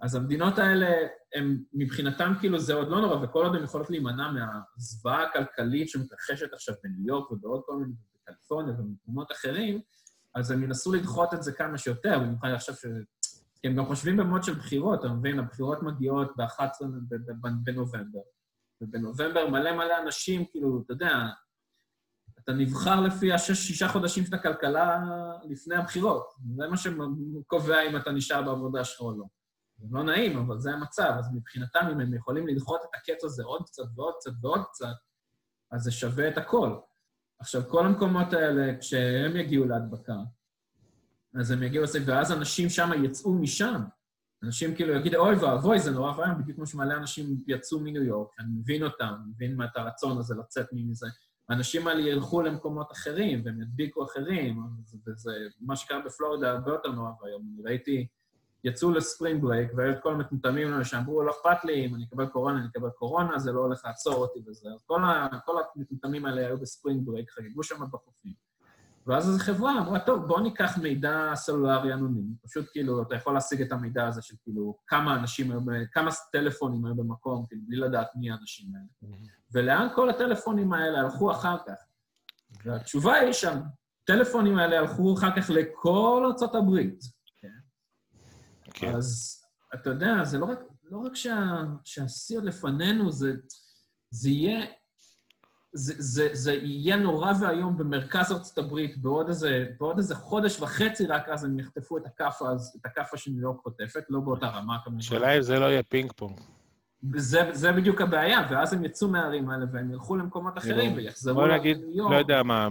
[0.00, 0.86] אז המדינות האלה,
[1.34, 6.52] הם מבחינתם כאילו זה עוד לא נורא, וכל עוד הן יכולות להימנע מהזוועה הכלכלית שמתרחשת
[6.52, 9.80] עכשיו בניו יורק ובעוד כל מיני, בקליפורניה ובמקומות אחרים,
[10.38, 12.86] אז הם ינסו לדחות את זה כמה שיותר, במיוחד עכשיו ש...
[13.60, 15.38] כי הם גם חושבים במוד של בחירות, אתה מבין?
[15.38, 16.84] הבחירות מגיעות ב-11
[17.64, 18.20] בנובמבר.
[18.80, 21.12] ובנובמבר מלא מלא אנשים, כאילו, אתה יודע,
[22.38, 25.00] אתה נבחר לפי השישה חודשים של הכלכלה
[25.44, 26.34] לפני הבחירות.
[26.56, 29.24] זה מה שקובע אם אתה נשאר בעבודה שלך או לא.
[29.78, 31.12] זה לא נעים, אבל זה המצב.
[31.18, 34.94] אז מבחינתם, אם הם יכולים לדחות את הקץ הזה עוד קצת ועוד קצת ועוד קצת,
[35.70, 36.78] אז זה שווה את הכל.
[37.40, 40.16] עכשיו, כל המקומות האלה, כשהם יגיעו להדבקה,
[41.34, 43.80] אז הם יגיעו לזה, ואז אנשים שם יצאו משם.
[44.42, 48.28] אנשים כאילו יגידו, אוי ואבוי, זה נורא ואיום, בדיוק כמו שמלא אנשים יצאו מניו יורק,
[48.38, 51.06] אני מבין אותם, מבין את הרצון הזה לצאת מזה.
[51.48, 54.62] האנשים האלה ילכו למקומות אחרים, והם ידביקו אחרים,
[55.06, 57.56] וזה, מה שקרה בפלורידה הרבה יותר נורא ואיום.
[57.64, 58.06] ראיתי
[58.64, 62.04] יצאו ל spring break, והיו את כל המטומטמים האלה שאמרו, לא אכפת לי, אם אני
[62.04, 64.68] אקבל קורונה, אני אקבל קורונה, זה לא הולך לעצור אותי וזה.
[64.74, 68.48] אז כל, ה, כל המטומטמים האלה היו ב spring break, חגגו שם בחופים.
[69.06, 72.34] ואז איזו חברה אמרה, טוב, בואו ניקח מידע סלולרי אנונימי.
[72.44, 75.60] פשוט כאילו, אתה יכול להשיג את המידע הזה של כאילו, כמה אנשים היו,
[75.92, 79.14] כמה טלפונים היו במקום, כאילו, בלי לדעת מי האנשים האלה.
[79.52, 81.74] ולאן כל הטלפונים האלה הלכו אחר כך?
[82.64, 87.17] והתשובה היא שהטלפונים האלה הלכו אחר כך לכל ארצות הברית.
[88.78, 88.94] כן.
[88.94, 89.38] אז
[89.74, 93.32] אתה יודע, זה לא רק, לא רק שה, שהשיא עוד לפנינו, זה,
[94.10, 94.66] זה יהיה...
[95.72, 101.06] זה, זה, זה יהיה נורא ואיום במרכז ארצות הברית בעוד איזה, בעוד איזה חודש וחצי,
[101.06, 104.98] רק אז הם יחטפו את הכאפה, את הכאפה שניו יורק חוטפת, לא באותה רמה כמובן.
[104.98, 106.40] השאלה אם זה לא יהיה פינג פונג.
[107.16, 111.94] זה, זה בדיוק הבעיה, ואז הם יצאו מהערים האלה והם ילכו למקומות אחרים ויחזרו לניו
[111.94, 112.12] יורק.
[112.12, 112.68] לא יודע מה,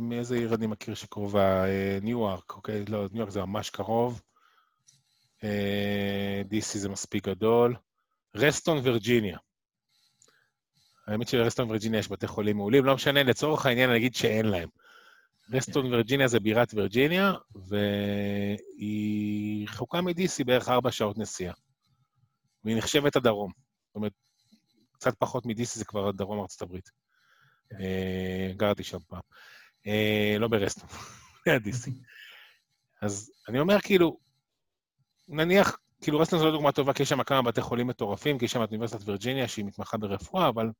[0.00, 2.84] מאיזה עיר אני מכיר שקרובה, אה, ניו יורק, אוקיי?
[2.88, 4.22] לא, ניו יורק זה ממש קרוב.
[6.50, 7.76] DC זה מספיק גדול.
[8.34, 9.38] רסטון וירג'יניה.
[11.06, 14.68] האמת שלרסטון וירג'יניה יש בתי חולים מעולים, לא משנה, לצורך העניין נגיד שאין להם.
[15.52, 17.32] רסטון וירג'יניה זה בירת וירג'יניה,
[17.68, 21.54] והיא רחוקה מ-DC בערך ארבע שעות נסיעה.
[22.64, 23.52] והיא נחשבת הדרום.
[23.86, 24.12] זאת אומרת,
[24.92, 26.90] קצת פחות מ-DC זה כבר דרום ארצות הברית.
[27.80, 29.20] אה, גרתי שם פעם.
[29.86, 30.88] אה, לא ברסטון,
[31.46, 31.90] ליד DC.
[33.02, 34.18] אז אני אומר, כאילו,
[35.30, 38.44] נניח, כאילו רסטון זו לא דוגמה טובה, כי יש שם כמה בתי חולים מטורפים, כי
[38.44, 40.70] יש שם את אוניברסיטת וירג'יניה שהיא מתמחה ברפואה, אבל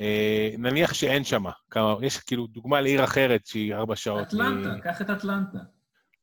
[0.00, 4.28] אה, נניח שאין שם כמה, יש כאילו דוגמה לעיר אחרת שהיא ארבע שעות.
[4.28, 4.80] אטלנטה, מ...
[4.80, 5.58] קח את אטלנטה.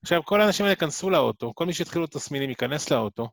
[0.01, 3.29] עכשיו, כל האנשים האלה ייכנסו לאוטו, כל מי שהתחילו תסמינים ייכנס לאוטו,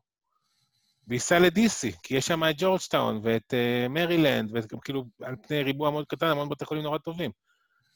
[1.07, 6.05] וייסע ל-DC, כי יש שם את ג'ורג'טאון ואת uh, מרילנד, וכאילו על פני ריבוע מאוד
[6.07, 7.31] קטן, המון בתי חולים נורא טובים.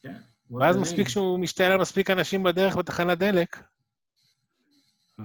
[0.02, 0.14] כן.
[0.60, 3.58] ואז מספיק שהוא משתעל על מספיק אנשים בדרך בתחנת דלק,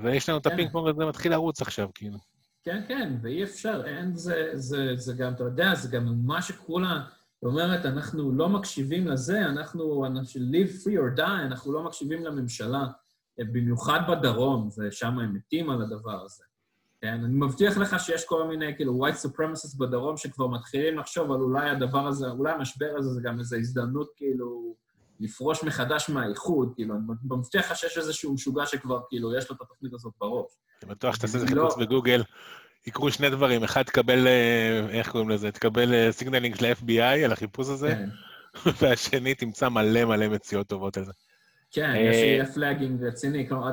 [0.02, 0.52] ויש לנו את כן.
[0.52, 2.18] הפינג פונג הזה מתחיל לרוץ עכשיו, כאילו.
[2.64, 7.04] כן, כן, ואי אפשר, אין זה, זה, זה גם, אתה יודע, זה גם מה שקולה
[7.42, 12.86] אומרת, אנחנו לא מקשיבים לזה, אנחנו, אנחנו live free or die, אנחנו לא מקשיבים לממשלה,
[13.38, 16.44] במיוחד בדרום, ושם הם מתים על הדבר הזה.
[17.00, 21.40] כן, אני מבטיח לך שיש כל מיני, כאילו, white supremacists בדרום שכבר מתחילים לחשוב על
[21.40, 24.74] אולי הדבר הזה, אולי המשבר הזה זה גם איזו הזדמנות, כאילו,
[25.20, 29.60] לפרוש מחדש מהאיחוד, כאילו, אני מבטיח לך שיש איזשהו משוגע שכבר, כאילו, יש לו את
[29.60, 30.52] התוכנית הזאת בראש.
[30.82, 32.22] אני בטוח שתעשה איזה לא- חיפוש בגוגל,
[32.86, 35.52] יקרו שני דברים, אחד, תקבל, אה, איך קוראים לזה?
[35.52, 38.08] תקבל signaling של ה-FBI על החיפוש הזה, כן.
[38.80, 41.12] והשני, תמצא מלא מלא מציאות טובות על זה.
[41.70, 43.70] כן, יש יהיה flagging רציני, כלומר,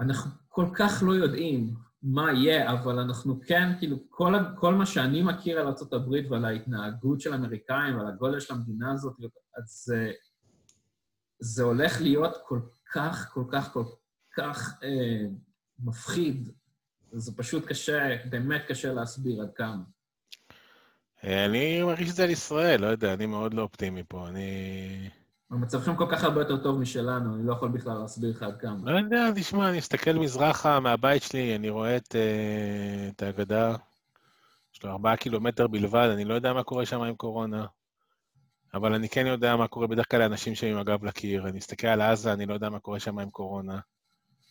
[0.00, 5.22] אנחנו כל כך לא יודעים מה יהיה, אבל אנחנו כן, כאילו, כל, כל מה שאני
[5.22, 9.16] מכיר על ארה"ב ועל ההתנהגות של האמריקאים ועל הגודל של המדינה הזאת,
[9.56, 10.12] אז זה,
[11.38, 12.60] זה הולך להיות כל
[12.92, 13.84] כך, כל כך, כל
[14.36, 15.26] כך אה,
[15.78, 16.48] מפחיד.
[17.12, 19.82] זה פשוט קשה, באמת קשה להסביר עד כמה.
[21.24, 25.10] אני מרגיש את זה על ישראל, לא יודע, אני מאוד לא אופטימי פה, אני...
[25.54, 28.92] המצבכם כל כך הרבה יותר טוב משלנו, אני לא יכול בכלל להסביר לך עד כמה.
[28.92, 33.76] לא יודע, תשמע, אני מסתכל מזרחה מהבית שלי, אני רואה את, uh, את האגדה,
[34.74, 37.66] יש לו ארבעה קילומטר בלבד, אני לא יודע מה קורה שם עם קורונה,
[38.74, 41.48] אבל אני כן יודע מה קורה בדרך כלל לאנשים שהם עם הגב לקיר.
[41.48, 43.80] אני מסתכל על עזה, אני לא יודע מה קורה שם עם קורונה.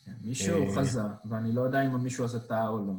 [0.05, 2.93] כן, מישהו אה, חזה, ואני לא יודע אם המישהו הזה טעה או לא.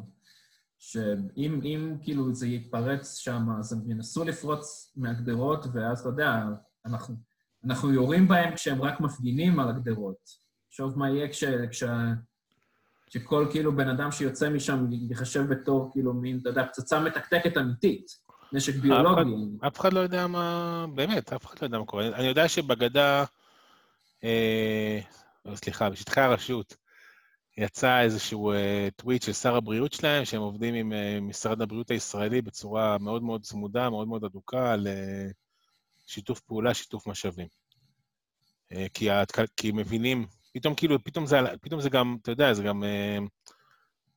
[0.78, 6.42] שאם אם, כאילו זה יתפרץ שם, אז הם ינסו לפרוץ מהגדרות, ואז אתה יודע,
[6.86, 7.33] אנחנו...
[7.66, 10.44] אנחנו יורים בהם כשהם רק מפגינים על הגדרות.
[10.68, 11.44] תחשוב מה יהיה כש...
[11.44, 11.84] כש...
[13.14, 18.06] שכל כאילו בן אדם שיוצא משם ייחשב בתור כאילו מין, אתה יודע, פצצה מתקתקת אמיתית,
[18.52, 19.30] נשק ביולוגי.
[19.66, 22.06] אף אחד לא יודע מה, באמת, אף אחד לא יודע מה קורה.
[22.08, 23.24] אני יודע שבגדה,
[24.24, 25.00] אה,
[25.54, 26.76] סליחה, בשטחי הרשות,
[27.58, 32.42] יצא איזשהו אה, טוויט של שר הבריאות שלהם, שהם עובדים עם אה, משרד הבריאות הישראלי
[32.42, 35.26] בצורה מאוד מאוד צמודה, מאוד מאוד אדוקה, על אה,
[36.06, 37.48] שיתוף פעולה, שיתוף משאבים.
[38.72, 39.08] אה, כי,
[39.56, 43.18] כי מבינים פתאום כאילו, פתאום זה, פתאום זה גם, אתה יודע, זה גם אה,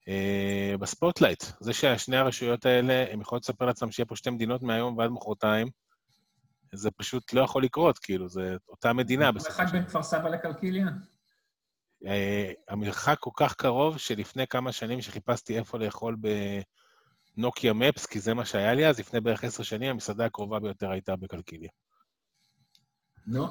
[0.07, 1.43] אה, ב spotlight.
[1.59, 5.67] זה ששני הרשויות האלה, הם יכולות לספר לעצמם שיהיה פה שתי מדינות מהיום ועד מחרתיים,
[6.73, 9.27] זה פשוט לא יכול לקרות, כאילו, זה אותה מדינה.
[9.27, 10.85] המרחק בין כפר סבא לקלקיליה?
[12.05, 16.15] אה, המרחק כל כך קרוב, שלפני כמה שנים שחיפשתי איפה לאכול
[17.37, 20.59] ב Nokia Maps, כי זה מה שהיה לי אז, לפני בערך עשר שנים, המסעדה הקרובה
[20.59, 21.69] ביותר הייתה בקלקיליה.
[23.27, 23.47] נו.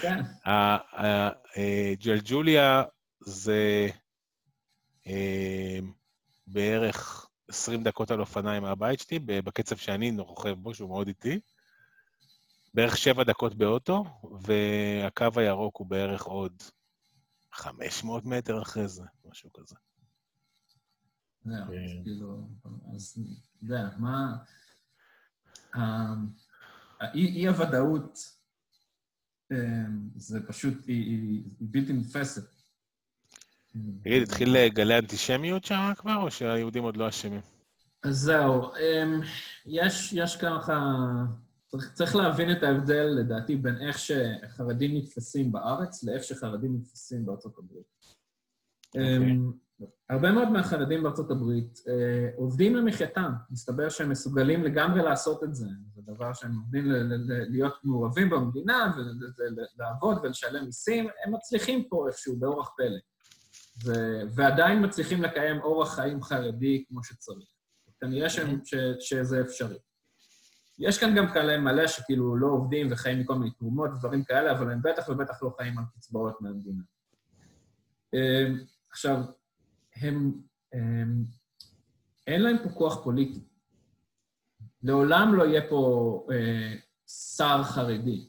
[0.00, 0.20] כן.
[2.00, 2.82] ג'לג'וליה
[3.20, 3.88] זה
[5.06, 5.78] אה,
[6.46, 11.40] בערך 20 דקות על אופניים מהבית שלי, בקצב שאני רוכב בו, שהוא מאוד איטי.
[12.74, 14.04] בערך 7 דקות באוטו,
[14.40, 16.62] והקו הירוק הוא בערך עוד
[17.52, 19.74] 500 מטר אחרי זה, משהו כזה.
[21.44, 22.02] זהו, כן.
[22.04, 22.48] כאילו,
[22.94, 24.36] אז, אתה יודע, מה...
[27.00, 28.18] האי-הוודאות
[29.52, 32.42] אמ, זה פשוט, היא, בלתי נתפסת.
[34.02, 37.40] תגיד, התחיל גלי אנטישמיות שם כבר, או שהיהודים עוד לא אשמים?
[38.02, 39.20] אז זהו, אמ,
[39.66, 40.94] יש, יש ככה...
[41.66, 47.58] צריך, צריך להבין את ההבדל, לדעתי, בין איך שחרדים נתפסים בארץ לאיך שחרדים נתפסים בארצות
[47.58, 47.86] הברית.
[48.96, 49.63] Okay.
[49.80, 49.96] אוקיי.
[50.10, 53.32] הרבה מאוד מהחרדים בארצות הברית אה, עובדים למחייתם.
[53.50, 55.66] מסתבר שהם מסוגלים לגמרי לעשות את זה.
[55.94, 56.84] זה דבר שהם עובדים
[57.48, 58.94] להיות מעורבים במדינה
[59.38, 61.08] ולעבוד ולשלם מיסים.
[61.24, 62.98] הם מצליחים פה איכשהו באורח פלא.
[63.84, 67.48] ו- ועדיין מצליחים לקיים אורח חיים חרדי כמו שצריך.
[68.00, 69.78] כנראה ש- ש- שזה אפשרי.
[70.78, 74.70] יש כאן גם כאלה מלא שכאילו לא עובדים וחיים מכל מיני תרומות ודברים כאלה, אבל
[74.70, 76.82] הם בטח ובטח לא חיים על קצבאות מהמדינה.
[78.14, 78.46] אה,
[78.90, 79.22] עכשיו,
[79.96, 80.32] הם,
[80.72, 81.24] הם,
[82.26, 83.40] אין להם פה כוח פוליטי.
[84.82, 86.74] לעולם לא יהיה פה אה,
[87.06, 88.26] שר חרדי.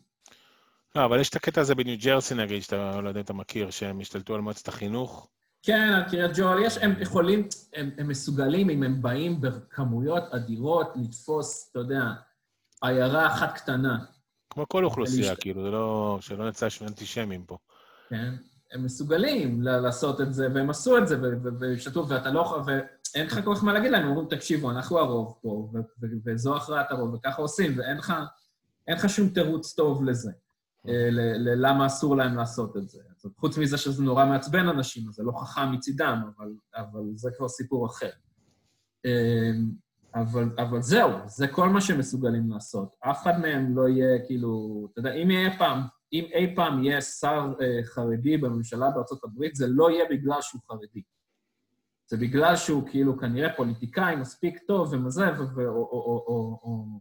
[0.96, 3.70] לא, אבל יש את הקטע הזה בניו ג'רסי, נגיד, שאתה לא יודע אם אתה מכיר,
[3.70, 5.30] שהם השתלטו על מועצת החינוך.
[5.64, 10.88] כן, על קריית ג'ואל, יש, הם יכולים, הם, הם מסוגלים, אם הם באים בכמויות אדירות,
[10.96, 12.02] לתפוס, אתה יודע,
[12.82, 14.06] עיירה אחת קטנה.
[14.50, 15.42] כמו כל אוכלוסייה, ולשת...
[15.42, 17.58] כאילו, זה לא, שלא נצא שהם אנטישמים פה.
[18.10, 18.34] כן,
[18.76, 21.18] הם מסוגלים לעשות את זה, והם עשו את זה,
[21.60, 22.64] והשתתפו, ואתה לא...
[22.66, 25.72] ואין לך כל כך מה להגיד להם, הם אומרים, תקשיבו, אנחנו הרוב פה,
[26.26, 28.14] וזו הכרעת הרוב, וככה עושים, ואין לך,
[28.90, 30.32] לך שום תירוץ טוב לזה,
[30.88, 31.10] אה,
[31.56, 33.00] למה אסור להם לעשות את זה.
[33.38, 37.48] חוץ מזה שזה נורא מעצבן אנשים, אז זה לא חכם מצידם, אבל, אבל זה כבר
[37.48, 38.10] סיפור אחר.
[39.06, 39.52] אה,
[40.16, 42.96] אבל, אבל זהו, זה כל מה שהם מסוגלים לעשות.
[43.00, 45.82] אף אחד מהם לא יהיה, כאילו, אתה יודע, אם יהיה פעם
[46.14, 50.62] אם אי פעם יהיה שר אה, חרדי בממשלה בארצות הברית, זה לא יהיה בגלל שהוא
[50.68, 51.02] חרדי.
[52.08, 57.00] זה בגלל שהוא כאילו כנראה פוליטיקאי מספיק טוב ומזה, או, או, או, או, או,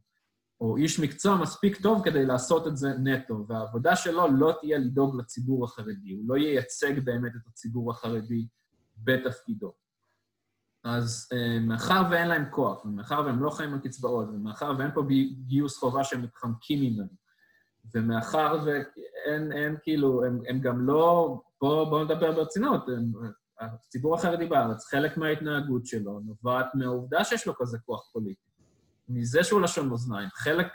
[0.60, 5.16] או איש מקצוע מספיק טוב כדי לעשות את זה נטו, והעבודה שלו לא תהיה לדאוג
[5.20, 8.46] לציבור החרדי, הוא לא ייצג באמת את הציבור החרדי
[8.96, 9.72] בתפקידו.
[10.84, 15.02] אז אה, מאחר ואין להם כוח, ומאחר והם לא חיים על קצבאות, ומאחר ואין פה
[15.46, 17.23] גיוס חובה שהם מתחמקים ממנו,
[17.94, 21.36] ומאחר ואין, אין, כאילו, הם, הם גם לא...
[21.60, 23.12] בואו בוא נדבר ברצינות, הם,
[23.60, 28.50] הציבור החרדי בארץ, חלק מההתנהגות שלו נובעת מהעובדה שיש לו כזה כוח פוליטי.
[29.08, 30.28] מזה שהוא לשון מאזניים.
[30.32, 30.66] חלק,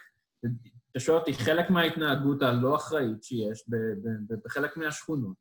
[0.91, 5.35] אתה שואל אותי, חלק מההתנהגות הלא אחראית שיש ב, ב, ב, בחלק מהשכונות,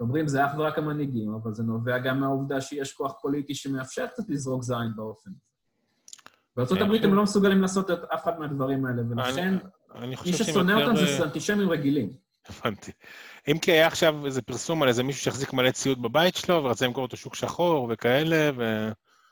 [0.00, 4.28] אומרים, זה אך ורק המנהיגים, אבל זה נובע גם מהעובדה שיש כוח פוליטי שמאפשר קצת
[4.28, 6.74] לזרוק זין באופן הזה.
[6.76, 9.54] בארה"ב הם לא מסוגלים לעשות את אף אחד מהדברים האלה, ולכן
[10.00, 12.10] מי ששונא אותם זה אה, אנטישמים רגילים.
[12.48, 12.92] הבנתי.
[13.50, 16.86] אם כי היה עכשיו איזה פרסום על איזה מישהו שהחזיק מלא ציוד בבית שלו, ורצה
[16.86, 18.88] למכור אותו שוק שחור וכאלה, ו...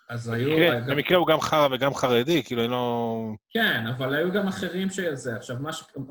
[0.09, 0.73] אז היו...
[0.87, 3.17] במקרה הוא גם חרא וגם חרדי, כאילו, לא...
[3.51, 5.37] כן, אבל היו גם אחרים שזה.
[5.37, 5.57] עכשיו,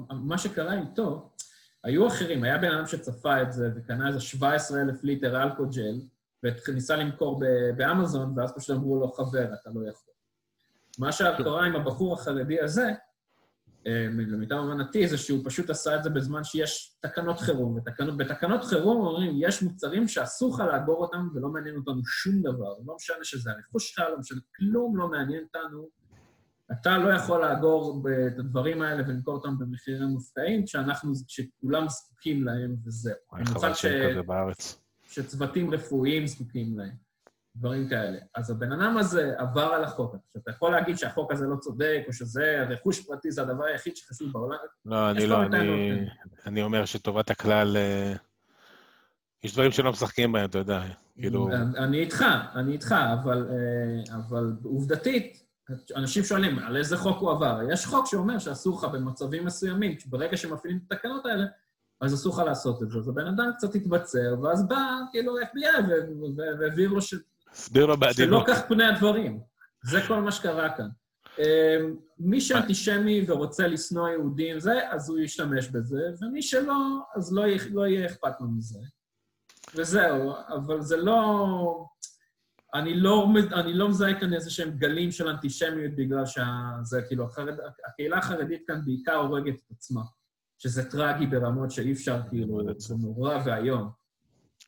[0.09, 1.29] מה, שקרה איתו,
[1.83, 5.95] היו אחרים, היה בן אדם שצפה את זה וקנה איזה 17 אלף ליטר אלכוג'ל,
[6.43, 7.41] וניסה למכור
[7.77, 10.13] באמזון, ואז פשוט אמרו לו, חבר, אתה לא יכול.
[10.99, 12.91] מה שקרה עם הבחור החרדי הזה,
[13.85, 17.77] למיטב הבנתי, זה שהוא פשוט עשה את זה בזמן שיש תקנות חירום.
[17.77, 22.73] ותקנות, בתקנות חירום אומרים, יש מוצרים שאסור לך לאגור אותם ולא מעניין אותנו שום דבר.
[22.85, 25.89] לא משנה שזה הרכוש שלך, לא משנה, כלום לא מעניין אותנו.
[26.71, 32.75] אתה לא יכול לאגור את הדברים האלה ולמכור אותם במחירים מופתעים, כשאנחנו, כשכולם זקוקים להם
[32.85, 33.15] וזהו.
[33.33, 33.85] במצב ש...
[35.03, 37.11] שצוותים רפואיים זקוקים להם,
[37.55, 38.17] דברים כאלה.
[38.35, 40.15] אז הבן אדם הזה עבר על החוק.
[40.15, 43.95] עכשיו, אתה יכול להגיד שהחוק הזה לא צודק, או שזה רכוש פרטי, זה הדבר היחיד
[43.95, 44.57] שחשוב בעולם.
[44.85, 46.05] לא, אני לא, אני,
[46.45, 47.77] אני אומר שטובת הכלל...
[47.77, 48.13] אה,
[49.43, 50.81] יש דברים שלא משחקים בהם, אתה יודע,
[51.15, 51.49] כאילו...
[51.77, 55.43] אני איתך, אני איתך, אבל, אה, אבל עובדתית,
[55.95, 57.59] אנשים שואלים, על איזה חוק הוא עבר?
[57.71, 61.45] יש חוק שאומר שאסור לך במצבים מסוימים, ברגע שמפעילים את התקנות האלה,
[62.01, 62.99] אז אסור לך לעשות את זה.
[62.99, 65.91] אז הבן אדם קצת התבצר, ואז בא, כאילו, FBI,
[66.59, 67.01] והעביר לו
[67.53, 67.59] ש...
[67.59, 68.45] הסביר לו בעדינות.
[68.47, 69.39] שלא כך פני הדברים.
[69.83, 70.87] זה כל מה שקרה כאן.
[71.39, 77.43] אמ, מי שאנטישמי ורוצה לשנוא יהודים, זה, אז הוא ישתמש בזה, ומי שלא, אז לא,
[77.71, 78.79] לא יהיה אכפת לו מזה.
[79.75, 81.85] וזהו, אבל זה לא...
[82.73, 87.53] אני לא, אני לא מזהה כאן איזה שהם גלים של אנטישמיות בגלל שזה, כאילו, החרד,
[87.87, 90.01] הקהילה החרדית כאן בעיקר הורגת את עצמה,
[90.57, 93.89] שזה טרגי ברמות שאי אפשר, כאילו, זה נורא ואיום.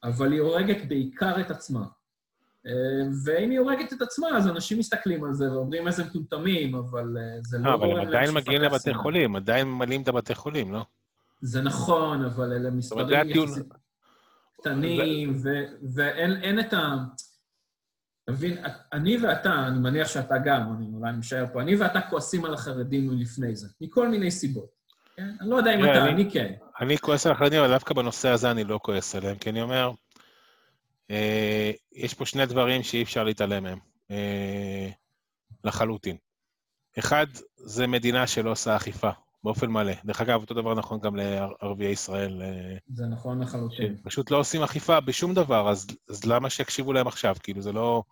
[0.03, 1.85] אבל היא הורגת בעיקר את עצמה.
[2.67, 7.17] אה, ואם היא הורגת את עצמה, אז אנשים מסתכלים על זה ואומרים איזה מטומטמים, אבל
[7.17, 7.73] אה, זה לא...
[7.73, 10.85] אבל הם עדיין מגיעים לבתי חולים, עדיין ממלאים את הבתי חולים, לא?
[11.41, 13.65] זה נכון, אבל אלה מספרים יחסית
[14.59, 15.35] קטנים,
[15.95, 16.95] ואין את ה...
[18.23, 18.57] אתה מבין,
[18.93, 23.07] אני ואתה, אני מניח שאתה גם, אני אולי משער פה, אני ואתה כועסים על החרדים
[23.07, 24.69] מלפני זה, מכל מיני סיבות.
[25.15, 25.29] כן?
[25.41, 26.53] אני לא יודע אם אתה, אני כן.
[26.81, 29.75] אני כועס על החרדים, אבל דווקא בנושא הזה אני לא כועס עליהם, כי אני אומר,
[29.87, 29.91] אה,
[31.91, 33.79] יש פה שני דברים שאי אפשר להתעלם מהם,
[34.11, 34.89] אה,
[35.63, 36.17] לחלוטין.
[36.99, 39.09] אחד, זה מדינה שלא עושה אכיפה.
[39.43, 39.93] באופן מלא.
[40.05, 42.41] דרך אגב, אותו דבר נכון גם לערביי ישראל.
[42.41, 43.97] אה, זה נכון לחלוטין.
[44.03, 47.35] פשוט לא עושים אכיפה בשום דבר, אז, אז למה שיקשיבו להם עכשיו?
[47.43, 48.03] כאילו, זה לא...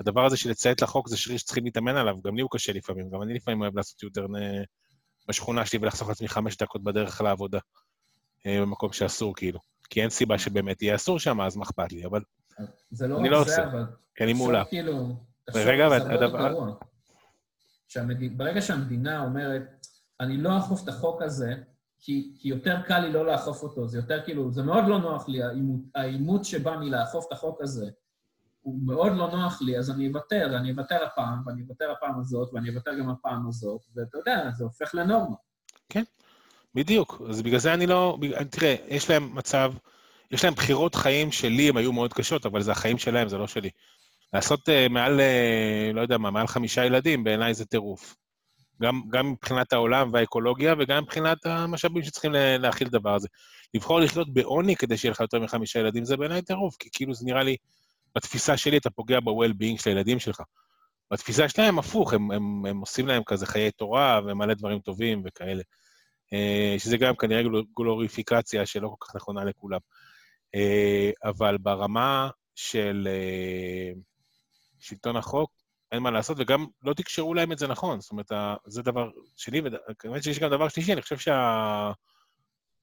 [0.00, 3.10] הדבר הזה של לציית לחוק זה שריר שצריכים להתאמן עליו, גם לי הוא קשה לפעמים,
[3.10, 4.26] גם אני לפעמים אוהב לעשות יותר
[5.28, 7.58] בשכונה שלי ולחסוך לעצמי חמש דקות בדרך לעבודה,
[8.46, 9.58] אה, במקום שאסור, כאילו.
[9.90, 12.22] כי אין סיבה שבאמת יהיה אסור שם, אז מה אכפת לי, אבל...
[12.90, 13.84] זה לא רק זה, אבל...
[14.14, 14.64] כי אני מעולה.
[14.64, 15.16] כאילו...
[15.54, 16.74] רגע, והדבר...
[18.36, 19.86] ברגע שהמדינה אומרת,
[20.20, 21.54] אני לא אאכוף את החוק הזה,
[22.00, 25.28] כי, כי יותר קל לי לא לאכוף אותו, זה יותר כאילו, זה מאוד לא נוח
[25.28, 25.40] לי,
[25.94, 27.90] העימות שבא מלאכוף את החוק הזה,
[28.60, 32.50] הוא מאוד לא נוח לי, אז אני אוותר, אני אוותר הפעם, ואני אוותר הפעם הזאת,
[32.52, 35.36] ואני אוותר גם הפעם הזאת, ואתה יודע, זה הופך לנורמה.
[35.88, 36.02] כן,
[36.74, 37.22] בדיוק.
[37.28, 38.18] אז בגלל זה אני לא...
[38.50, 39.72] תראה, יש להם מצב,
[40.30, 43.46] יש להם בחירות חיים שלי, הן היו מאוד קשות, אבל זה החיים שלהם, זה לא
[43.46, 43.70] שלי.
[44.32, 48.14] לעשות uh, מעל, uh, לא יודע מה, מעל חמישה ילדים, בעיניי זה טירוף.
[48.82, 53.28] גם, גם מבחינת העולם והאקולוגיה וגם מבחינת המשאבים שצריכים להכיל את הדבר הזה.
[53.74, 57.26] לבחור לחיות בעוני כדי שיהיה לך יותר מחמישה ילדים זה בעיניי טירוף, כי כאילו זה
[57.26, 57.56] נראה לי,
[58.16, 60.42] בתפיסה שלי אתה פוגע ב-well-being של הילדים שלך.
[61.10, 65.62] בתפיסה שלהם הפוך, הם, הם, הם עושים להם כזה חיי תורה ומלא דברים טובים וכאלה.
[66.32, 67.42] אה, שזה גם כנראה
[67.76, 69.80] גלוריפיקציה שלא כל כך נכונה לכולם.
[70.54, 73.92] אה, אבל ברמה של אה,
[74.78, 75.52] שלטון החוק,
[75.92, 78.00] אין מה לעשות, וגם לא תקשרו להם את זה נכון.
[78.00, 78.32] זאת אומרת,
[78.66, 81.16] זה דבר שני, וכמובן שיש גם דבר שלישי, אני חושב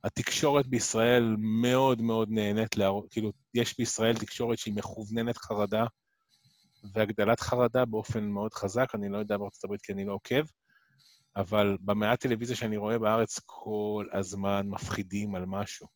[0.03, 0.69] שהתקשורת שה...
[0.69, 5.85] בישראל מאוד מאוד נהנית להראות, כאילו, יש בישראל תקשורת שהיא מכווננת חרדה
[6.93, 10.43] והגדלת חרדה באופן מאוד חזק, אני לא יודע בארצות הברית כי אני לא עוקב,
[11.35, 15.87] אבל במעט טלוויזיה שאני רואה בארץ כל הזמן מפחידים על משהו.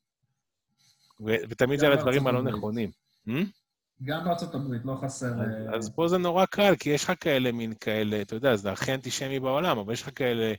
[1.26, 2.90] ו- ותמיד זה על הדברים הלא נכונים.
[3.28, 3.32] Hmm?
[4.04, 5.28] גם בארצות הברית, לא חסר...
[5.28, 5.76] אז, uh...
[5.76, 8.94] אז פה זה נורא קל, כי יש לך כאלה מין כאלה, אתה יודע, זה הכי
[8.94, 10.54] אנטישמי בעולם, אבל יש לך כאלה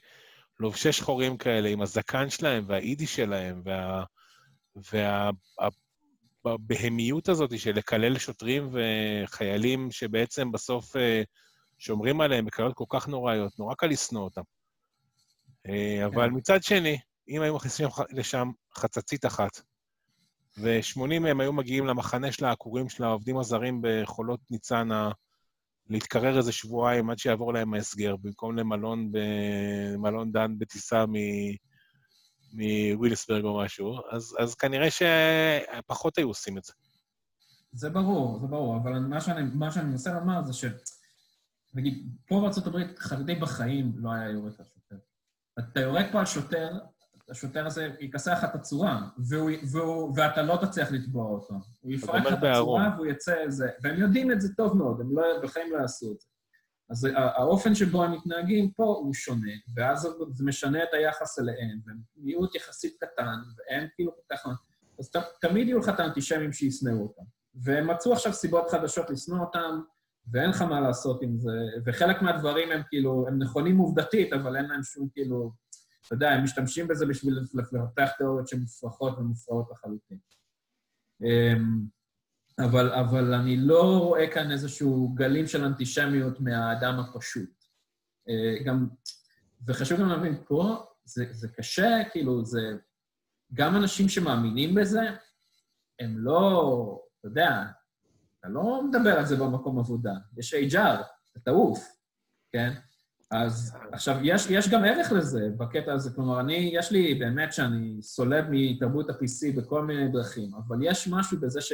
[0.61, 4.05] לובשי שחורים כאלה עם הזקן שלהם והאידי שלהם, וה...
[4.93, 5.31] וה...
[6.45, 11.23] הבהמיות הזאת של לקלל שוטרים וחיילים שבעצם בסוף אה,
[11.79, 14.43] שומרים עליהם בקללות כל כך נוראיות, נורא קל לשנוא אותם.
[15.69, 16.37] אה, אבל כן.
[16.37, 16.99] מצד שני,
[17.29, 19.61] אם היו מכניסים לשם חצצית אחת,
[20.59, 25.11] ו-80 מהם היו מגיעים למחנה של העקורים של העובדים הזרים בחולות ניצנה,
[25.89, 31.05] להתקרר איזה שבועיים עד שיעבור להם ההסגר, במקום למלון במלון דן בטיסה
[32.53, 36.73] מווילסברג או משהו, אז, אז כנראה שפחות היו עושים את זה.
[37.73, 40.65] זה ברור, זה ברור, אבל מה שאני, מה שאני מנסה לומר זה ש...
[41.75, 44.74] נגיד, פה בארה"ב חרדי בחיים לא היה על שוטר.
[45.59, 46.79] אתה יורק פה על שוטר,
[47.31, 51.55] השוטר הזה יכסח לך את הצורה, והוא, והוא, ואתה לא תצליח לתבוע אותו.
[51.81, 53.69] הוא יפרק לך את הצורה והוא יצא איזה...
[53.83, 56.27] והם יודעים את זה טוב מאוד, הם לא, בחיים לא יעשו את זה.
[56.91, 61.99] אז האופן שבו הם מתנהגים פה הוא שונה, ואז זה משנה את היחס אליהם, והם
[62.17, 64.47] מיעוט יחסית קטן, והם כאילו כל כך...
[64.99, 67.23] אז ת, תמיד יהיו לך את האנטישמים שישנאו אותם.
[67.55, 69.81] והם מצאו עכשיו סיבות חדשות לשנוא אותם,
[70.33, 74.65] ואין לך מה לעשות עם זה, וחלק מהדברים הם כאילו, הם נכונים עובדתית, אבל אין
[74.65, 75.53] להם שום כאילו,
[76.07, 80.19] אתה יודע, הם משתמשים בזה בשביל לפתח תיאוריות שהן מופרכות ומופרעות לחלוטין.
[81.23, 81.87] אמ,
[82.59, 87.65] אבל, אבל אני לא רואה כאן איזשהו גלים של אנטישמיות מהאדם הפשוט.
[88.29, 88.89] אה, גם,
[89.67, 92.77] וחשוב גם להבין, פה זה, זה קשה, כאילו, זה...
[93.55, 95.03] גם אנשים שמאמינים בזה,
[96.01, 97.65] הם לא, אתה יודע,
[98.45, 100.13] אתה לא מדבר על זה במקום עבודה.
[100.37, 101.97] יש HR, אתה תעוף,
[102.53, 102.73] כן?
[103.31, 106.11] אז עכשיו, יש, יש גם ערך לזה בקטע הזה.
[106.15, 111.41] כלומר, אני, יש לי, באמת שאני סולד מתרבות ה-PC בכל מיני דרכים, אבל יש משהו
[111.41, 111.73] בזה ש...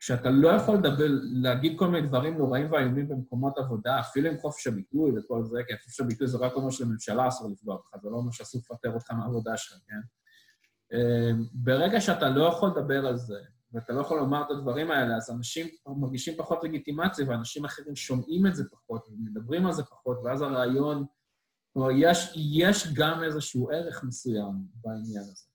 [0.00, 1.06] כשאתה לא יכול לדבר,
[1.42, 5.78] להגיד כל מיני דברים נוראים ואיומים במקומות עבודה, אפילו עם חופש הביטוי וכל זה, כי
[5.84, 9.10] חופש הביטוי זה רק אומר שלממשלה אסור לפגוע בך, זה לא אומר שאסור לפטר אותך
[9.10, 10.00] מהעבודה שלך, כן?
[10.96, 13.40] אמ, ברגע שאתה לא יכול לדבר על זה,
[13.76, 18.46] ואתה לא יכול לומר את הדברים האלה, אז אנשים מרגישים פחות לגיטימציה, ואנשים אחרים שומעים
[18.46, 21.06] את זה פחות, ומדברים על זה פחות, ואז הרעיון...
[21.72, 25.46] כלומר, יש, יש גם איזשהו ערך מסוים בעניין הזה.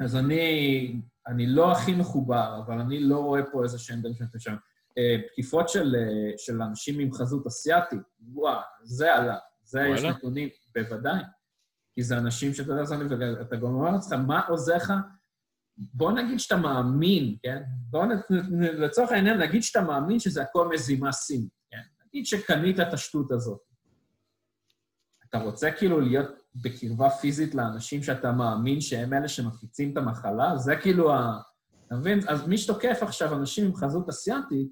[0.00, 4.38] אז אני, אני לא הכי מחובר, אבל אני לא רואה פה איזה שהם דברים שאתם
[4.38, 4.56] שם.
[4.98, 9.38] אה, תקיפות של, אה, של אנשים עם חזות אסיאתית, וואו, זה עלה.
[9.62, 9.94] זה וואלה.
[9.94, 11.22] יש נתונים, בוודאי.
[11.94, 14.92] כי זה אנשים שאתה יודע, אתה גם אומר לעצמך, מה עוזר לך?
[15.78, 17.62] בוא נגיד שאתה מאמין, כן?
[17.90, 18.10] בוא נ...
[18.60, 21.80] לצורך העניין, נגיד שאתה מאמין שזה הכל מזימה סינית, כן?
[22.06, 23.60] נגיד שקנית את השטות הזאת.
[25.30, 30.56] אתה רוצה כאילו להיות בקרבה פיזית לאנשים שאתה מאמין שהם אלה שמפיצים את המחלה?
[30.56, 31.40] זה כאילו ה...
[31.86, 32.20] אתה מבין?
[32.28, 34.68] אז מי שתוקף עכשיו אנשים עם חזות אסיאתית,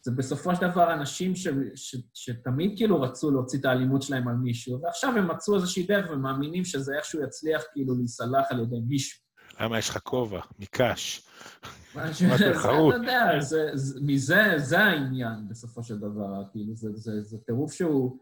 [0.00, 4.34] זה בסופו של דבר אנשים ש, ש, שתמיד כאילו רצו להוציא את האלימות שלהם על
[4.34, 9.25] מישהו, ועכשיו הם מצאו איזושהי דרך ומאמינים שזה איכשהו יצליח כאילו להיסלח על ידי מישהו.
[9.60, 10.40] למה יש לך כובע?
[10.58, 11.28] מקש.
[11.94, 12.94] משהו חרוט.
[12.94, 13.30] אתה יודע,
[14.02, 18.18] מזה, זה העניין בסופו של דבר, כאילו, זה טירוף שהוא...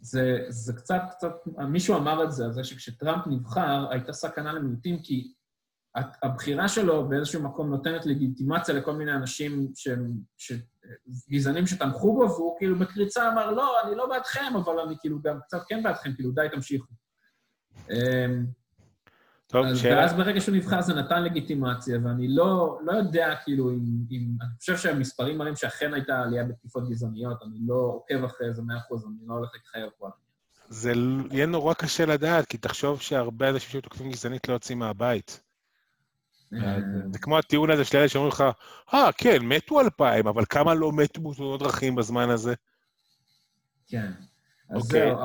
[0.00, 1.32] זה, זה קצת, קצת,
[1.68, 5.32] מישהו אמר את זה, על זה שכשטראמפ נבחר, הייתה סכנה למיעוטים, כי
[6.22, 10.52] הבחירה שלו באיזשהו מקום נותנת לגיטימציה לכל מיני אנשים שהם, ש,
[11.30, 15.40] גזענים שתמכו בו, והוא כאילו בקריצה אמר, לא, אני לא בעדכם, אבל אני כאילו גם
[15.40, 16.92] קצת כן בעדכם, כאילו, די, תמשיכו.
[19.46, 19.96] טוב, אז, שאלה.
[19.96, 24.28] ואז ברגע שהוא נבחר זה נתן לגיטימציה, ואני לא, לא יודע, כאילו, אם, אם...
[24.40, 28.78] אני חושב שהמספרים מראים שאכן הייתה עלייה בתקיפות גזעניות, אני לא עוקב אחרי זה מאה
[28.78, 30.08] אחוז, אני לא הולך להתחייב פה.
[30.68, 30.92] זה
[31.30, 35.40] יהיה נורא קשה לדעת, כי תחשוב שהרבה אנשים שתוקפים גזענית לא יוצאים מהבית.
[36.54, 36.78] אה,
[37.12, 38.44] זה כמו הטיעון הזה של אלה שאומרים לך,
[38.94, 42.54] אה, כן, מתו אלפיים, אבל כמה לא מתו בתאונות דרכים בזמן הזה?
[43.88, 44.12] כן.
[44.70, 45.10] אז אוקיי.
[45.10, 45.18] זהו,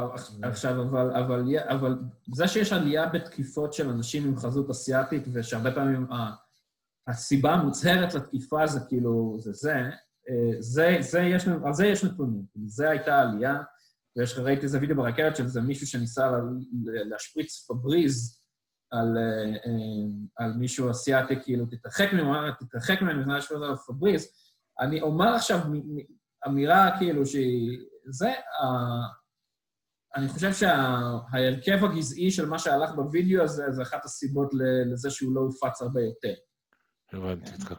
[0.44, 2.00] עכשיו, אבל, אבל, אבל
[2.34, 6.08] זה שיש עלייה בתקיפות של אנשים עם חזות אסיאתית, ושהרבה פעמים
[7.08, 9.76] הסיבה המוצהרת לתקיפה זה כאילו, זה זה,
[10.30, 12.46] אה, זה, זה יש, על זה יש נתונים.
[12.66, 13.62] זה הייתה עלייה,
[14.18, 16.32] ויש, ראיתי איזה וידאו ברכבת של איזה מישהו שניסה
[16.84, 18.42] להשפריץ פבריז
[18.92, 24.28] על, אה, אה, על מישהו אסיאתי, כאילו, תתרחק ממנו, תתרחק ממנו, לפני להשפריץ על פבריז.
[24.80, 25.60] אני אומר עכשיו
[26.48, 27.80] אמירה כאילו שהיא...
[28.10, 28.32] זה,
[30.16, 34.50] אני חושב שההרכב הגזעי של מה שהלך בווידאו הזה, זה אחת הסיבות
[34.92, 36.34] לזה שהוא לא הופץ הרבה יותר.
[37.14, 37.74] הבנתי אותך.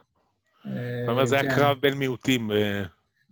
[0.65, 0.73] זאת
[1.07, 1.55] אומרת, זה היה כן.
[1.55, 2.51] קרב בין מיעוטים.
[2.51, 2.83] אה.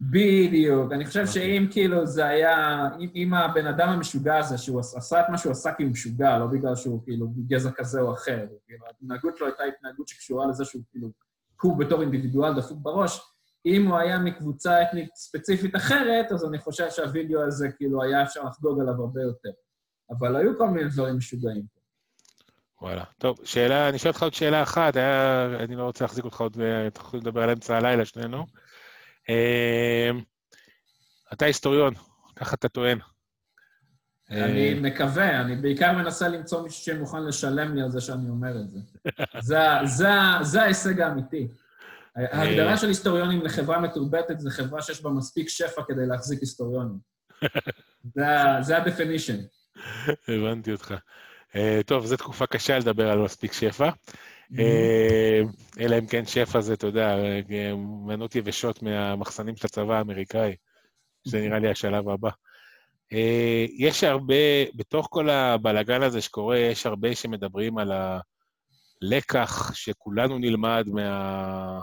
[0.01, 0.91] בדיוק.
[0.91, 1.33] אני חושב אוקיי.
[1.33, 5.73] שאם כאילו זה היה, אם הבן אדם המשוגע הזה, שהוא עשה את מה שהוא עשה
[5.73, 9.63] כי הוא משוגע, לא בגלל שהוא כאילו גזע כזה או אחר, כאילו, ההתנהגות שלו הייתה
[9.63, 11.11] התנהגות שקשורה לזה שהוא כאילו,
[11.61, 13.21] הוא בתור אינדיבידואל דפוק בראש,
[13.65, 18.43] אם הוא היה מקבוצה אתנית ספציפית אחרת, אז אני חושב שהווידאו הזה, כאילו, היה אפשר
[18.43, 19.49] לחגוג עליו הרבה יותר.
[20.11, 21.81] אבל היו כל מיני דברים משוגעים פה.
[22.81, 23.03] וואלה.
[23.17, 26.57] טוב, שאלה, אני שואל אותך עוד שאלה אחת, היה, אני לא רוצה להחזיק אותך עוד,
[26.87, 28.45] אתה יכול לדבר על אמצע הלילה, שנינו.
[29.29, 30.21] אמ,
[31.33, 31.93] אתה היסטוריון,
[32.35, 32.99] ככה אתה טוען.
[34.29, 38.61] אני אמ, מקווה, אני בעיקר מנסה למצוא מישהו שמוכן לשלם לי על זה שאני אומר
[38.61, 38.79] את זה.
[39.49, 40.09] זה, זה,
[40.41, 41.47] זה ההישג האמיתי.
[42.15, 46.97] ההגדרה של היסטוריונים לחברה מתורבתת זה חברה שיש בה מספיק שפע כדי להחזיק היסטוריונים.
[48.61, 49.37] זה ה-definition.
[50.27, 50.95] הבנתי אותך.
[51.55, 53.89] אה, טוב, זו תקופה קשה לדבר על מספיק שפע.
[54.59, 55.41] אה,
[55.79, 57.73] אלא אם כן שפע זה, אתה יודע, אה,
[58.05, 60.55] מנות יבשות מהמחסנים של הצבא האמריקאי.
[61.27, 62.29] זה נראה לי השלב הבא.
[63.77, 64.35] יש הרבה,
[64.75, 67.91] בתוך כל הבלגן הזה שקורה, יש הרבה שמדברים על
[69.01, 71.81] הלקח שכולנו נלמד מה...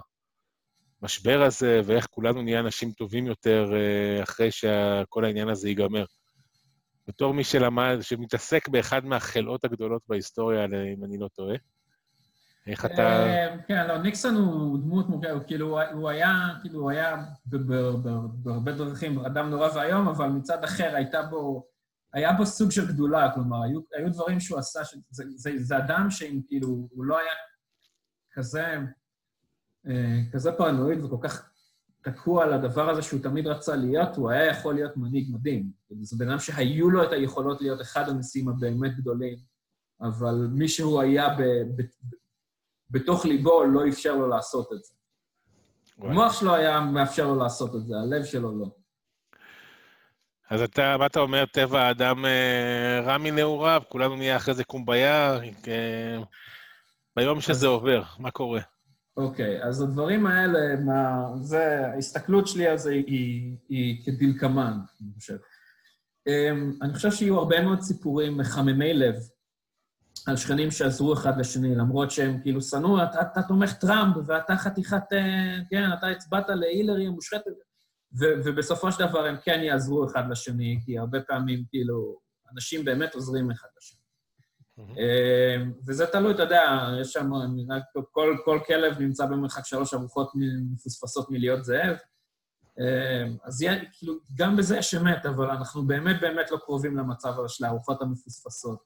[1.02, 6.04] המשבר הזה, ואיך כולנו נהיה אנשים טובים יותר אה, אחרי שכל העניין הזה ייגמר.
[7.08, 11.56] בתור מי שלמד, שמתעסק באחד מהחלאות הגדולות בהיסטוריה, אם אני לא טועה,
[12.68, 13.24] איך אתה...
[13.68, 17.16] כן, לא, ניקסון הוא דמות מורכבת, כאילו, הוא היה, כאילו, הוא היה
[18.42, 21.66] בהרבה דרכים אדם נורא ואיום, אבל מצד אחר הייתה בו,
[22.14, 24.80] היה בו סוג של גדולה, כלומר, היו, דברים שהוא עשה,
[25.56, 27.32] זה אדם שאם כאילו, הוא לא היה
[28.32, 28.78] כזה,
[30.32, 31.50] כזה פרנואיד וכל כך
[32.02, 35.70] תקוע על הדבר הזה שהוא תמיד רצה להיות, הוא היה יכול להיות מנהיג מדהים.
[36.00, 39.38] זה בן אדם שהיו לו את היכולות להיות אחד הנשיאים הבאמת גדולים,
[40.00, 41.42] אבל מי שהוא היה ב,
[41.76, 41.82] ב,
[42.90, 44.94] בתוך ליבו לא אפשר לו לעשות את זה.
[45.98, 48.66] המוח שלו היה מאפשר לו לעשות את זה, הלב שלו לא.
[50.50, 55.38] אז אתה, מה אתה אומר, טבע האדם אה, רע מנעוריו, כולנו נהיה אחרי זה קומביה,
[55.68, 56.18] אה,
[57.16, 58.60] ביום שזה עובר, מה קורה?
[59.18, 65.36] אוקיי, אז הדברים האלה, מה, זה, ההסתכלות שלי על זה היא, היא כדלקמן, אני חושב.
[66.26, 69.14] אמ, אני חושב שיהיו הרבה מאוד סיפורים מחממי לב
[70.26, 75.12] על שכנים שעזרו אחד לשני, למרות שהם כאילו שנאו, אתה, אתה תומך טראמפ, ואתה חתיכת,
[75.12, 77.52] אה, כן, אתה הצבעת להילרי המושחתת,
[78.44, 82.18] ובסופו של דבר הם כן יעזרו אחד לשני, כי הרבה פעמים, כאילו,
[82.52, 83.97] אנשים באמת עוזרים אחד לשני.
[84.78, 87.30] אמ, וזה תלוי, אתה יודע, יש שם,
[88.12, 90.32] כל, כל כלב נמצא במרחק שלוש ארוחות
[90.72, 91.96] מפוספסות מלהיות זאב.
[92.78, 97.34] אמ, אז יהיה, כאילו, גם בזה יש אמת, אבל אנחנו באמת באמת לא קרובים למצב
[97.48, 98.82] של הארוחות המפוספסות.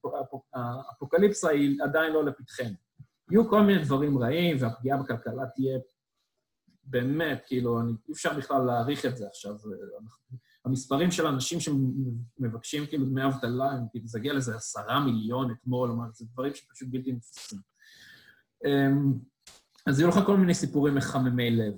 [0.00, 0.20] כלומר,
[0.54, 2.76] האפוקליפסה היא עדיין לא לפתחנו.
[3.30, 5.78] יהיו כל מיני דברים רעים, והפגיעה בכלכלה תהיה
[6.84, 9.52] באמת, כאילו, אי אפשר בכלל להעריך את זה עכשיו.
[9.52, 10.36] אנחנו,
[10.66, 15.90] המספרים של אנשים שמבקשים כאילו דמי אבטלה, הם כאילו, זה הגיע לאיזה עשרה מיליון אתמול,
[15.90, 17.58] אומרת, זה דברים שפשוט בלתי נתפסים.
[18.64, 19.12] אמ,
[19.86, 21.74] אז יהיו לך כל מיני סיפורים מחממי לב.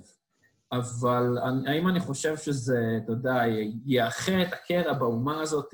[0.71, 1.37] אבל
[1.67, 3.41] האם אני חושב שזה, אתה יודע,
[3.85, 5.73] יאחה את הקרע באומה הזאת?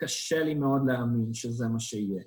[0.00, 2.22] קשה לי מאוד להאמין שזה מה שיהיה.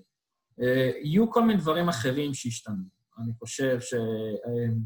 [0.61, 2.84] אה, יהיו כל מיני דברים אחרים שישתנו.
[3.19, 3.93] אני חושב ש...
[3.93, 4.80] אמ,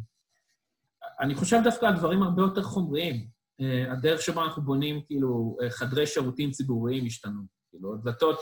[1.20, 3.39] אני חושב דווקא על דברים הרבה יותר חומריים.
[3.62, 7.42] אה, הדרך שבה אנחנו בונים, כאילו, אה, חדרי שירותים ציבוריים השתנו.
[7.70, 8.40] כאילו, הדלתות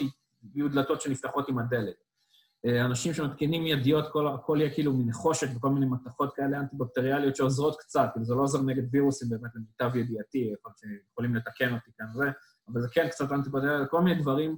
[0.56, 1.96] יהיו דלתות שנפתחות עם הדלת.
[2.66, 7.76] אה, אנשים שמתקינים ידיות, כל, הכל יהיה כאילו מנחושת וכל מיני מתכות כאלה אנטי-בקטריאליות שעוזרות
[7.80, 11.92] קצת, כאילו זה לא עוזר נגד וירוסים באמת למיטב ידיעתי, יכול להיות שיכולים לתקן אותי
[11.98, 12.26] כאן זה,
[12.68, 14.58] אבל זה כן קצת אנטי-בקטריאליות, כל מיני דברים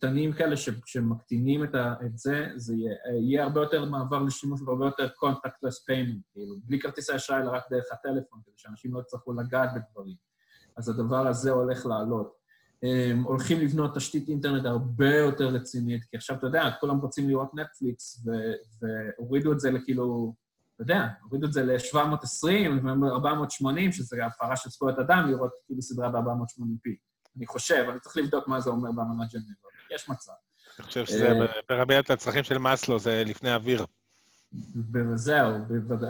[0.00, 4.60] קטנים כאלה ש, שמקטינים את, ה, את זה, זה יהיה, יהיה הרבה יותר מעבר לשימוש
[4.62, 9.00] והרבה יותר contactless payment, כאילו, בלי כרטיסי אשראי, אלא רק דרך הטלפון, כדי שאנשים לא
[9.00, 10.14] יצטרכו לגעת בדברים.
[10.76, 12.34] אז הדבר הזה הולך לעלות.
[12.82, 17.54] הם הולכים לבנות תשתית אינטרנט הרבה יותר רצינית, כי עכשיו, אתה יודע, כולם רוצים לראות
[17.54, 18.26] נטפליקס,
[18.80, 20.34] והורידו את זה לכאילו,
[20.74, 22.46] אתה יודע, הורידו את זה ל-720
[22.84, 26.90] ו-480, שזה הפרה של זכויות אדם, לראות כאילו סדרה ב-480p.
[27.36, 29.69] אני חושב, אני צריך לבדוק מה זה אומר באמנת ג'נבה.
[29.90, 30.32] יש מצב.
[30.78, 31.28] אני חושב שזה
[31.66, 33.86] פירמידת הצרכים של מאסלו, זה לפני אוויר.
[34.94, 35.54] וזהו,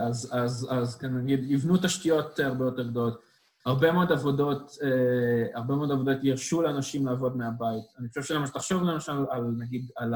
[0.09, 3.21] אז, אז, אז כן, נגיד, יבנו תשתיות הרבה יותר גדולות.
[3.65, 7.83] הרבה מאוד עבודות, אה, הרבה מאוד עבודות ירשו לאנשים לעבוד מהבית.
[7.99, 10.13] אני חושב שלמשל, תחשוב למשל על, נגיד, על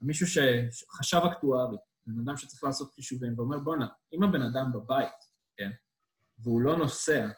[0.00, 1.76] מישהו שחשב אקטוארי,
[2.06, 5.08] בן אדם שצריך לעשות חישובים, ואומר, בואנה, אם הבן אדם בבית,
[5.56, 5.70] כן,
[6.38, 7.28] והוא לא נוסע,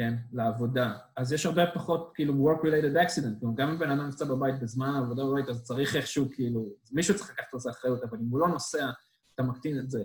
[0.00, 0.92] כן, לעבודה.
[1.16, 3.40] אז יש הרבה פחות, כאילו, work-related accident.
[3.40, 7.16] כלומר, גם אם בן אדם נמצא בבית בזמן העבודה בבית, אז צריך איכשהו, כאילו, מישהו
[7.16, 8.90] צריך לקחת על זה אחריות, אבל אם הוא לא נוסע,
[9.34, 10.02] אתה מקטין את זה.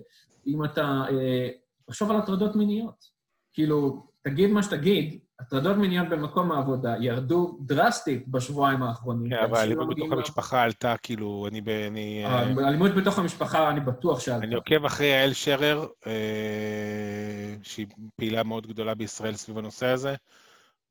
[0.47, 1.03] אם אתה...
[1.09, 1.49] אה,
[1.85, 3.14] תחשוב על הטרדות מיניות.
[3.55, 9.29] כאילו, תגיד מה שתגיד, הטרדות מיניות במקום העבודה ירדו דרסטית בשבועיים האחרונים.
[9.29, 11.61] כן, אבל האלימות בתוך המשפחה עלתה, כאילו, אני...
[11.87, 14.45] אני אה, האלימות בתוך המשפחה, אני בטוח שעלתה.
[14.45, 20.15] אני עוקב אחרי יעל שרר, אה, שהיא פעילה מאוד גדולה בישראל סביב הנושא הזה.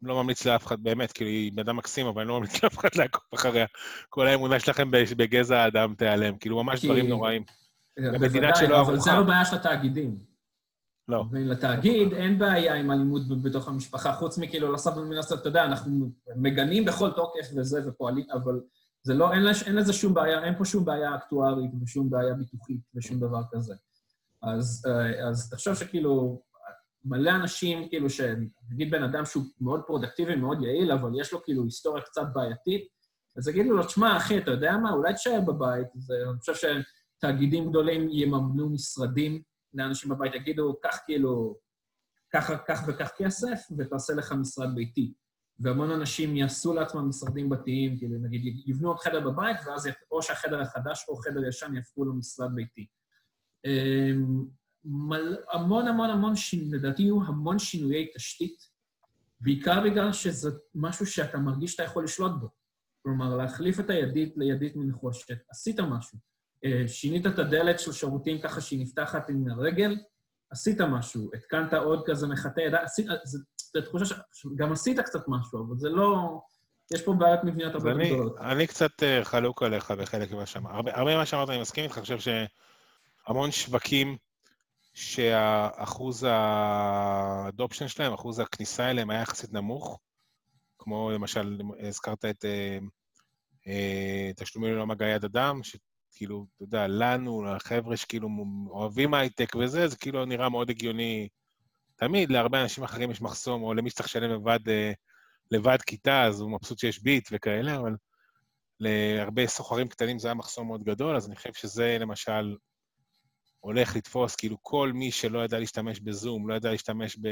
[0.02, 2.78] לא ממליץ לאף אחד, באמת, כאילו, היא בן אדם מקסים, אבל אני לא ממליץ לאף
[2.78, 3.66] אחד לעקוב אחריה.
[4.08, 7.42] כל האמונה שלכם בגזע האדם תיעלם, כאילו, ממש דברים נוראים.
[7.98, 8.50] בוודאי,
[8.80, 10.33] אבל זה לא בעיה של התאגידים.
[11.08, 11.24] לא.
[11.30, 16.10] ולתאגיד אין בעיה עם אלימות בתוך המשפחה, חוץ מכאילו לעשות מן הסתם, אתה יודע, אנחנו
[16.36, 18.60] מגנים בכל תוקף וזה ופועלים, אבל
[19.02, 22.80] זה לא, אין, אין לזה שום בעיה, אין פה שום בעיה אקטוארית ושום בעיה ביטוחית
[22.94, 23.74] ושום דבר כזה.
[24.42, 26.42] אז, אה, אז תחשוב שכאילו,
[27.04, 31.64] מלא אנשים, כאילו, שנגיד בן אדם שהוא מאוד פרודקטיבי, מאוד יעיל, אבל יש לו כאילו
[31.64, 32.88] היסטוריה קצת בעייתית,
[33.36, 35.86] אז יגידו לו, תשמע, אחי, אתה יודע מה, אולי תשאר בבית.
[35.94, 36.54] זה, אני חושב
[37.18, 39.42] שתאגידים גדולים יממנו משרדים
[39.74, 41.58] לאנשים בבית, יגידו, קח כאילו,
[42.28, 45.14] קח, קח וכך כסף, ותעשה לך משרד ביתי.
[45.58, 50.60] והמון אנשים יעשו לעצמם משרדים בתיים, כאילו, נגיד, יבנו עוד חדר בבית, ואז או שהחדר
[50.60, 52.86] החדש או חדר ישן יהפכו למשרד ביתי.
[53.64, 54.44] אמ,
[54.84, 56.34] מל, המון המון המון,
[56.70, 58.74] לדעתי יהיו המון שינויי תשתית,
[59.40, 62.48] בעיקר בגלל שזה משהו שאתה מרגיש שאתה יכול לשלוט בו.
[63.02, 66.18] כלומר, להחליף את הידית לידית מנחושת, עשית משהו.
[66.64, 69.96] אה, שינית את הדלת של שירותים ככה שהיא נפתחת עם הרגל,
[70.50, 72.86] עשית משהו, התקנת עוד כזה מחטא ידיים,
[73.24, 76.40] זו תחושה שגם עשית קצת משהו, אבל זה לא...
[76.94, 78.38] יש פה בעיות מבניות הרבה יותר גדולות.
[78.40, 80.74] אני קצת אה, חלוק עליך בחלק ממה שאמרת.
[80.74, 82.18] הרבה, הרבה ממה שאמרת אני מסכים איתך, אני חושב
[83.28, 84.16] שהמון שווקים
[84.94, 89.98] שהאחוז האדופשן שלהם, אחוז הכניסה אליהם היה יחסית נמוך,
[90.78, 92.78] כמו למשל, הזכרת את אה,
[93.66, 95.60] אה, תשלומים ללא מגע יד אדם,
[96.14, 98.28] שכאילו, אתה יודע, לנו, לחבר'ה שכאילו
[98.70, 101.28] אוהבים הייטק וזה, זה כאילו נראה מאוד הגיוני.
[101.96, 104.92] תמיד להרבה אנשים אחרים יש מחסום, או למי שצריך לשלם לבד, אה,
[105.50, 107.96] לבד כיתה, אז הוא מבסוט שיש ביט וכאלה, אבל
[108.80, 112.56] להרבה סוחרים קטנים זה היה מחסום מאוד גדול, אז אני חושב שזה למשל
[113.60, 117.26] הולך לתפוס, כאילו כל מי שלא ידע להשתמש בזום, לא ידע להשתמש ב,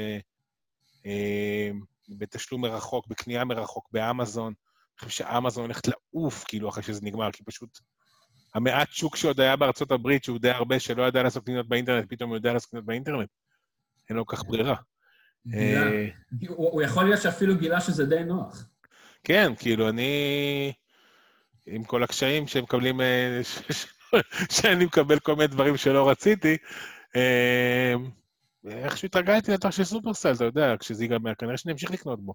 [1.05, 1.69] אה,
[2.09, 7.43] בתשלום מרחוק, בקנייה מרחוק, באמזון, אני חושב שאמזון הולכת לעוף, כאילו, אחרי שזה נגמר, כי
[7.43, 7.79] פשוט
[8.53, 12.29] המעט שוק שעוד היה בארצות הברית, שהוא די הרבה, שלא ידע לעשות קניות באינטרנט, פתאום
[12.29, 13.29] הוא יודע לעשות קניות באינטרנט.
[14.09, 14.75] אין לו כך ברירה.
[15.53, 16.07] אה,
[16.47, 18.67] הוא יכול להיות שאפילו גילה שזה די נוח.
[19.23, 20.73] כן, כאילו, אני...
[21.65, 23.41] עם כל הקשיים שהם מקבלים, אה,
[24.55, 26.57] שאני מקבל כל מיני דברים שלא רציתי,
[27.15, 27.93] אה,
[28.67, 32.33] איכשהו התרגלתי לתור של שופרסל, אתה יודע, כשזה ייגמר, כנראה שאני אמשיך לקנות בו.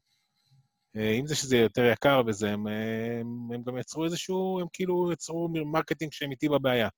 [0.99, 5.49] עם זה שזה יותר יקר וזה, הם, הם, הם גם יצרו איזשהו, הם כאילו יצרו
[5.73, 6.89] marketing שהם איתי בבעיה.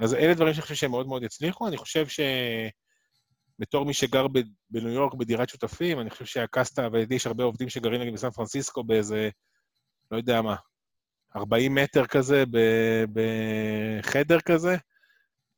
[0.00, 1.68] אז אלה דברים שאני חושב שהם מאוד מאוד יצליחו.
[1.68, 2.06] אני חושב
[3.58, 4.26] שבתור מי שגר
[4.70, 8.84] בניו יורק בדירת שותפים, אני חושב שהקטסה, ולי יש הרבה עובדים שגרים נגיד בסן פרנסיסקו
[8.84, 9.28] באיזה,
[10.10, 10.56] לא יודע מה,
[11.36, 12.44] 40 מטר כזה,
[13.12, 14.76] בחדר כזה,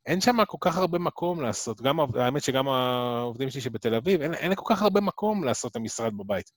[0.06, 1.80] אין שם כל כך הרבה מקום לעשות.
[1.80, 5.76] גם, האמת שגם העובדים שלי שבתל אביב, אין, אין כל כך הרבה מקום לעשות את
[5.76, 6.50] המשרד בבית.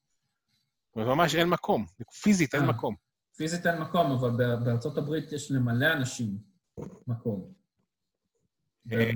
[0.95, 1.85] ממש אין מקום.
[2.21, 2.95] פיזית אין אה, מקום.
[3.37, 4.31] פיזית אין מקום, אבל
[4.65, 6.37] בארצות הברית יש למלא אנשים
[7.07, 7.53] מקום.
[8.91, 9.11] אה,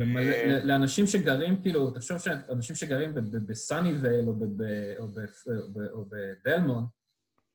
[0.64, 3.14] לאנשים שגרים, כאילו, תחשוב שאנשים שגרים
[3.46, 4.26] בסאני וייל
[5.94, 6.86] או בדלמון,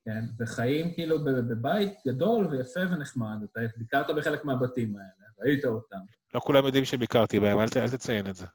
[0.05, 5.97] כן, וחיים כאילו בבית גדול ויפה ונחמד, אתה ביקרת בחלק מהבתים האלה, ראית אותם.
[6.33, 8.45] לא כולם יודעים שביקרתי בהם, אל תציין את זה.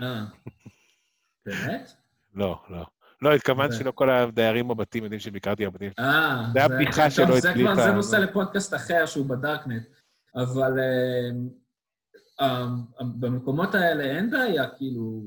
[0.00, 0.24] אה,
[1.46, 1.92] באמת?
[2.34, 2.86] לא, לא.
[3.22, 5.92] לא, התכוונתי שלא כל הדיירים בבתים יודעים שביקרתי בבתים.
[5.98, 7.74] אה, זה הבדיחה שלא הצליחה.
[7.74, 9.82] זה נושא לפודקאסט אחר שהוא בדארקנט,
[10.36, 15.24] אבל uh, uh, במקומות האלה אין בעיה כאילו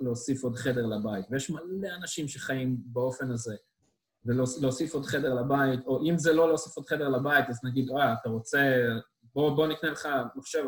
[0.00, 3.54] להוסיף, עוד חדר לבית, ויש מלא אנשים שחיים באופן הזה.
[4.26, 8.12] ולהוסיף עוד חדר לבית, או אם זה לא להוסיף עוד חדר לבית, אז נגיד, אה,
[8.12, 8.88] אתה רוצה
[9.34, 10.64] בוא, בוא נקנה לך מחשב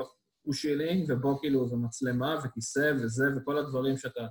[0.47, 4.27] אושילינג, ובוא כאילו, ומצלמה, וכיסא, וזה, וכל הדברים שאתה...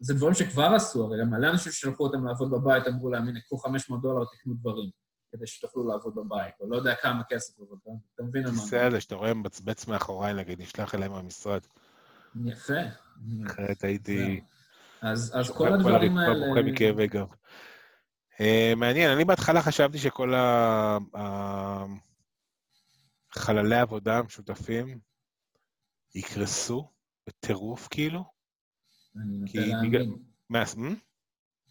[0.00, 3.58] זה דברים שכבר עשו, הרי מלא אנשים ששלחו אותם לעבוד בבית, אמרו להם, הנה, קחו
[3.58, 4.90] 500 דולר, תקנו דברים,
[5.32, 7.66] כדי שתוכלו לעבוד בבית, או לא יודע כמה כסף, אבל
[8.14, 8.86] אתה מבין על מה.
[8.86, 11.60] הזה שאתה רואה מבצבץ מאחוריי, נגיד, נשלח אליהם מהמשרד.
[12.44, 12.80] יפה.
[13.46, 14.40] אחרת הייתי...
[15.02, 16.46] אז כל הדברים האלה...
[16.46, 17.26] הרצפה מכאבי גב.
[18.40, 20.98] אה, מעניין, אני בהתחלה חשבתי שכל ה...
[23.32, 25.00] חללי עבודה המשותפים
[26.14, 26.90] יקרסו
[27.26, 28.39] בטירוף, כאילו?
[29.16, 30.16] אני נוטה להאמין.
[30.48, 30.64] מה...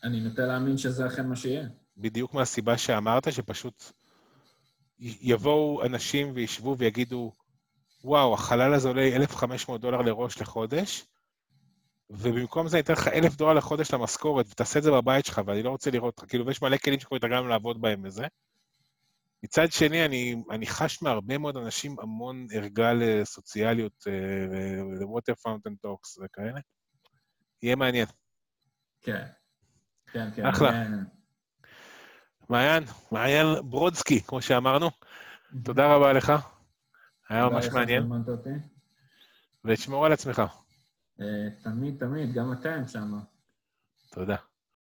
[0.04, 1.68] אני נוטה להאמין שזה אכן מה שיהיה.
[1.98, 3.92] בדיוק מהסיבה שאמרת, שפשוט
[5.00, 7.32] יבואו אנשים וישבו ויגידו,
[8.04, 11.06] וואו, החלל הזה עולה 1,500 דולר לראש לחודש,
[12.10, 15.64] ובמקום זה אני אתן לך 1,000 דולר לחודש למשכורת, ותעשה את זה בבית שלך, ואני
[15.64, 18.28] לא רוצה לראות אותך, כאילו, ויש מלא כלים שכבר התרגלנו לעבוד בהם וזה.
[19.44, 24.08] מצד שני, אני, אני חש מהרבה מאוד אנשים המון ערגה לסוציאליות,
[25.00, 26.60] ל-water fountain talks וכאלה.
[27.64, 28.05] יהיה מעניין.
[29.01, 29.26] כן,
[30.12, 30.45] כן, כן.
[30.45, 30.86] אחלה.
[32.49, 34.89] מעיין, מעיין ברודסקי, כמו שאמרנו.
[35.64, 36.34] תודה רבה לך.
[37.30, 38.12] היה ממש מעניין.
[39.66, 40.41] ותשמור על עצמך.
[41.22, 41.26] אה,
[41.64, 43.20] תמיד, תמיד, גם אתם שם.
[44.12, 44.36] תודה.